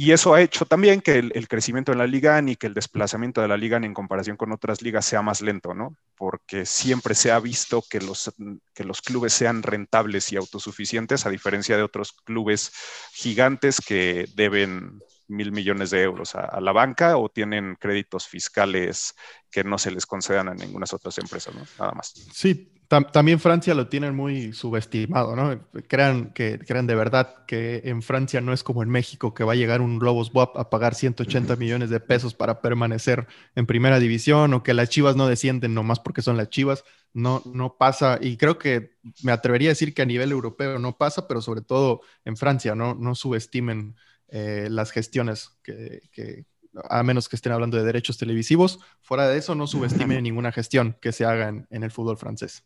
[0.00, 3.42] Y eso ha hecho también que el, crecimiento de la liga y que el desplazamiento
[3.42, 5.96] de la liga en comparación con otras ligas sea más lento, ¿no?
[6.16, 8.32] Porque siempre se ha visto que los,
[8.74, 12.72] que los clubes sean rentables y autosuficientes, a diferencia de otros clubes
[13.12, 19.16] gigantes que deben mil millones de euros a, la banca o tienen créditos fiscales
[19.50, 21.66] que no se les concedan a ninguna otras empresas, ¿no?
[21.76, 22.14] Nada más.
[22.32, 25.60] Sí, también Francia lo tienen muy subestimado, ¿no?
[25.88, 29.52] Crean que crean de verdad que en Francia no es como en México que va
[29.52, 33.98] a llegar un Globos WAP a pagar 180 millones de pesos para permanecer en primera
[33.98, 36.84] división o que las Chivas no descienden nomás porque son las Chivas.
[37.12, 40.96] No, no pasa y creo que me atrevería a decir que a nivel europeo no
[40.96, 43.96] pasa, pero sobre todo en Francia, no, no subestimen
[44.28, 46.46] eh, las gestiones que, que,
[46.88, 48.80] a menos que estén hablando de derechos televisivos.
[49.00, 52.64] Fuera de eso, no subestime ninguna gestión que se haga en, el fútbol francés.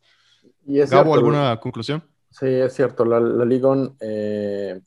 [0.67, 2.03] Y Gabo, ¿alguna conclusión?
[2.31, 3.05] Sí, es cierto.
[3.05, 4.81] La, la Ligon, eh,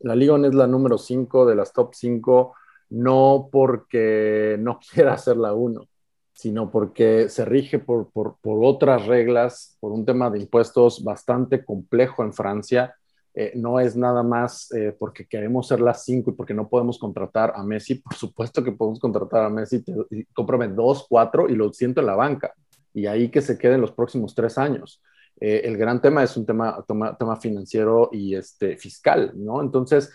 [0.00, 2.54] la Ligon es la número 5 de las top 5,
[2.90, 5.86] no porque no quiera ser la 1,
[6.32, 11.64] sino porque se rige por, por, por otras reglas, por un tema de impuestos bastante
[11.64, 12.94] complejo en Francia
[13.32, 16.98] eh, no es nada más eh, porque queremos ser las cinco y porque no podemos
[16.98, 17.96] contratar a Messi.
[17.96, 19.84] Por supuesto que podemos contratar a Messi,
[20.32, 22.52] cómprame dos, cuatro y lo siento en la banca.
[22.92, 25.02] Y ahí que se queden los próximos tres años.
[25.40, 26.84] Eh, el gran tema es un tema,
[27.18, 29.62] tema, financiero y este, fiscal, ¿no?
[29.62, 30.12] Entonces,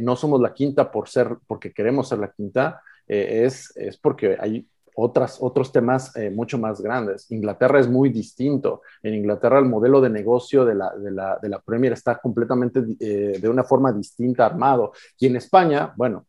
[0.00, 4.68] no somos la quinta por ser, porque queremos ser la quinta, es, es porque hay
[5.00, 7.30] otras, otros temas eh, mucho más grandes.
[7.30, 8.82] Inglaterra es muy distinto.
[9.00, 12.82] En Inglaterra el modelo de negocio de la, de la, de la Premier está completamente
[12.98, 14.92] eh, de una forma distinta armado.
[15.16, 16.26] Y en España, bueno,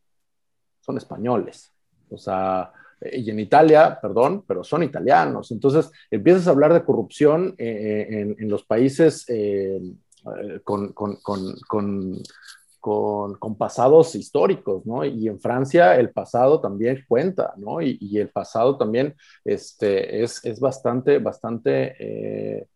[0.81, 1.73] son españoles.
[2.11, 2.71] O sea,
[3.11, 5.49] y en Italia, perdón, pero son italianos.
[5.49, 9.25] Entonces empiezas a hablar de corrupción eh, en, en, los países
[10.63, 12.21] con, con, con
[12.79, 15.03] con, con, pasados históricos, ¿no?
[15.05, 17.81] Y en Francia el pasado también cuenta, ¿no?
[17.81, 22.67] Y, el pasado también este, es, es bastante, bastante eh,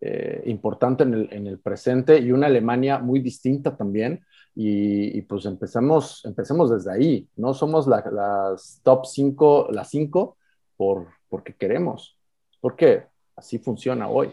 [0.00, 4.24] eh, importante en el, en el, presente y una Alemania muy distinta también.
[4.54, 7.54] Y, pues empezamos, empecemos desde ahí, ¿no?
[7.54, 10.36] Somos la, las top 5, las 5
[10.76, 12.18] por, porque queremos,
[12.60, 13.04] porque
[13.36, 14.30] así funciona hoy.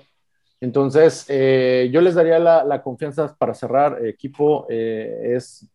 [0.62, 5.68] Entonces, eh, yo les daría la, confianza para cerrar, equipo, eh, es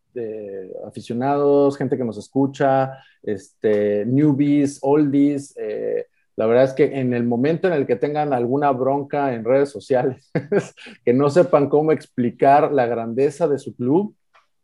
[0.87, 5.57] aficionados, gente que nos escucha, este, newbies, oldies.
[5.57, 6.07] Eh,
[6.37, 9.71] la verdad es que en el momento en el que tengan alguna bronca en redes
[9.71, 10.31] sociales,
[11.05, 14.15] que no sepan cómo explicar la grandeza de su club,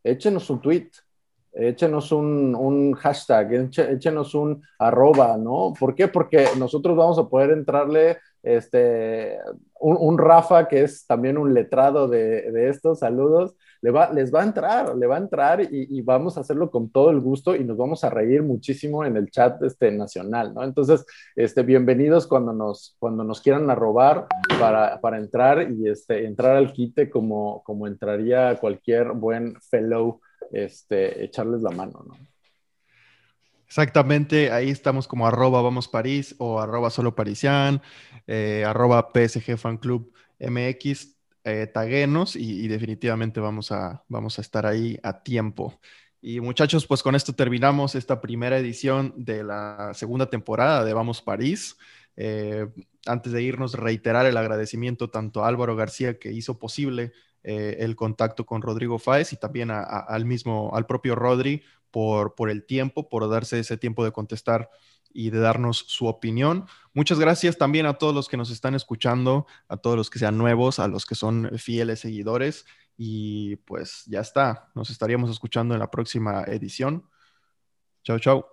[0.05, 0.91] échenos un tweet,
[1.53, 5.73] échenos un, un hashtag, échenos un arroba, ¿no?
[5.79, 6.09] ¿Por qué?
[6.09, 9.39] Porque nosotros vamos a poder entrarle este,
[9.81, 14.97] un, Rafa que es también un letrado de, de estos, saludos, les va a entrar,
[14.97, 18.05] le va a entrar y, vamos a hacerlo con todo el gusto y nos vamos
[18.05, 20.63] a reír muchísimo en el chat este, nacional, ¿no?
[20.65, 24.27] Entonces, este, bienvenidos cuando nos, cuando nos quieran arrobar
[24.59, 30.21] para, para entrar y este, entrar al quite como, como entraría cualquier buen fellow,
[30.51, 32.17] este, echarles la mano, ¿no?
[33.67, 37.81] Exactamente, ahí estamos como arroba vamos París o arroba solo parisian,
[38.27, 44.99] eh, arroba PSG Club MX eh, taguenos y, definitivamente vamos a, vamos a estar ahí
[45.05, 45.81] a tiempo.
[46.21, 51.23] Y muchachos, pues con esto terminamos esta primera edición de la segunda temporada de Vamos
[51.23, 51.77] París.
[52.17, 52.67] Eh,
[53.07, 57.13] antes de irnos, reiterar el agradecimiento tanto a Álvaro García que hizo posible
[57.43, 62.51] eh, el contacto con Rodrigo Fáez y también al mismo, al propio Rodri por, por
[62.51, 64.71] el tiempo, por darse ese tiempo de contestar
[65.13, 66.67] y de darnos su opinión.
[66.95, 70.39] Muchas gracias también a todos los que nos están escuchando, a todos los que sean
[70.39, 72.67] nuevos, a los que son fieles seguidores.
[72.97, 77.09] Y pues ya está, nos estaríamos escuchando en la próxima edición.
[78.03, 78.47] Chao, chao.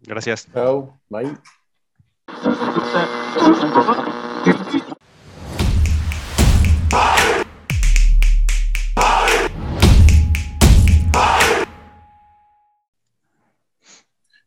[0.00, 0.48] Gracias.
[0.52, 1.36] Chao, bye.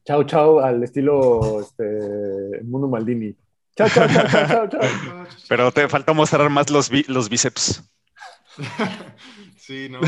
[0.06, 3.34] Chao, chao, al estilo este, Mundo Maldini.
[3.76, 7.82] Chao, chao, chao, chao, chao, Pero te falta mostrar más los, los bíceps.
[9.58, 10.00] sí, no.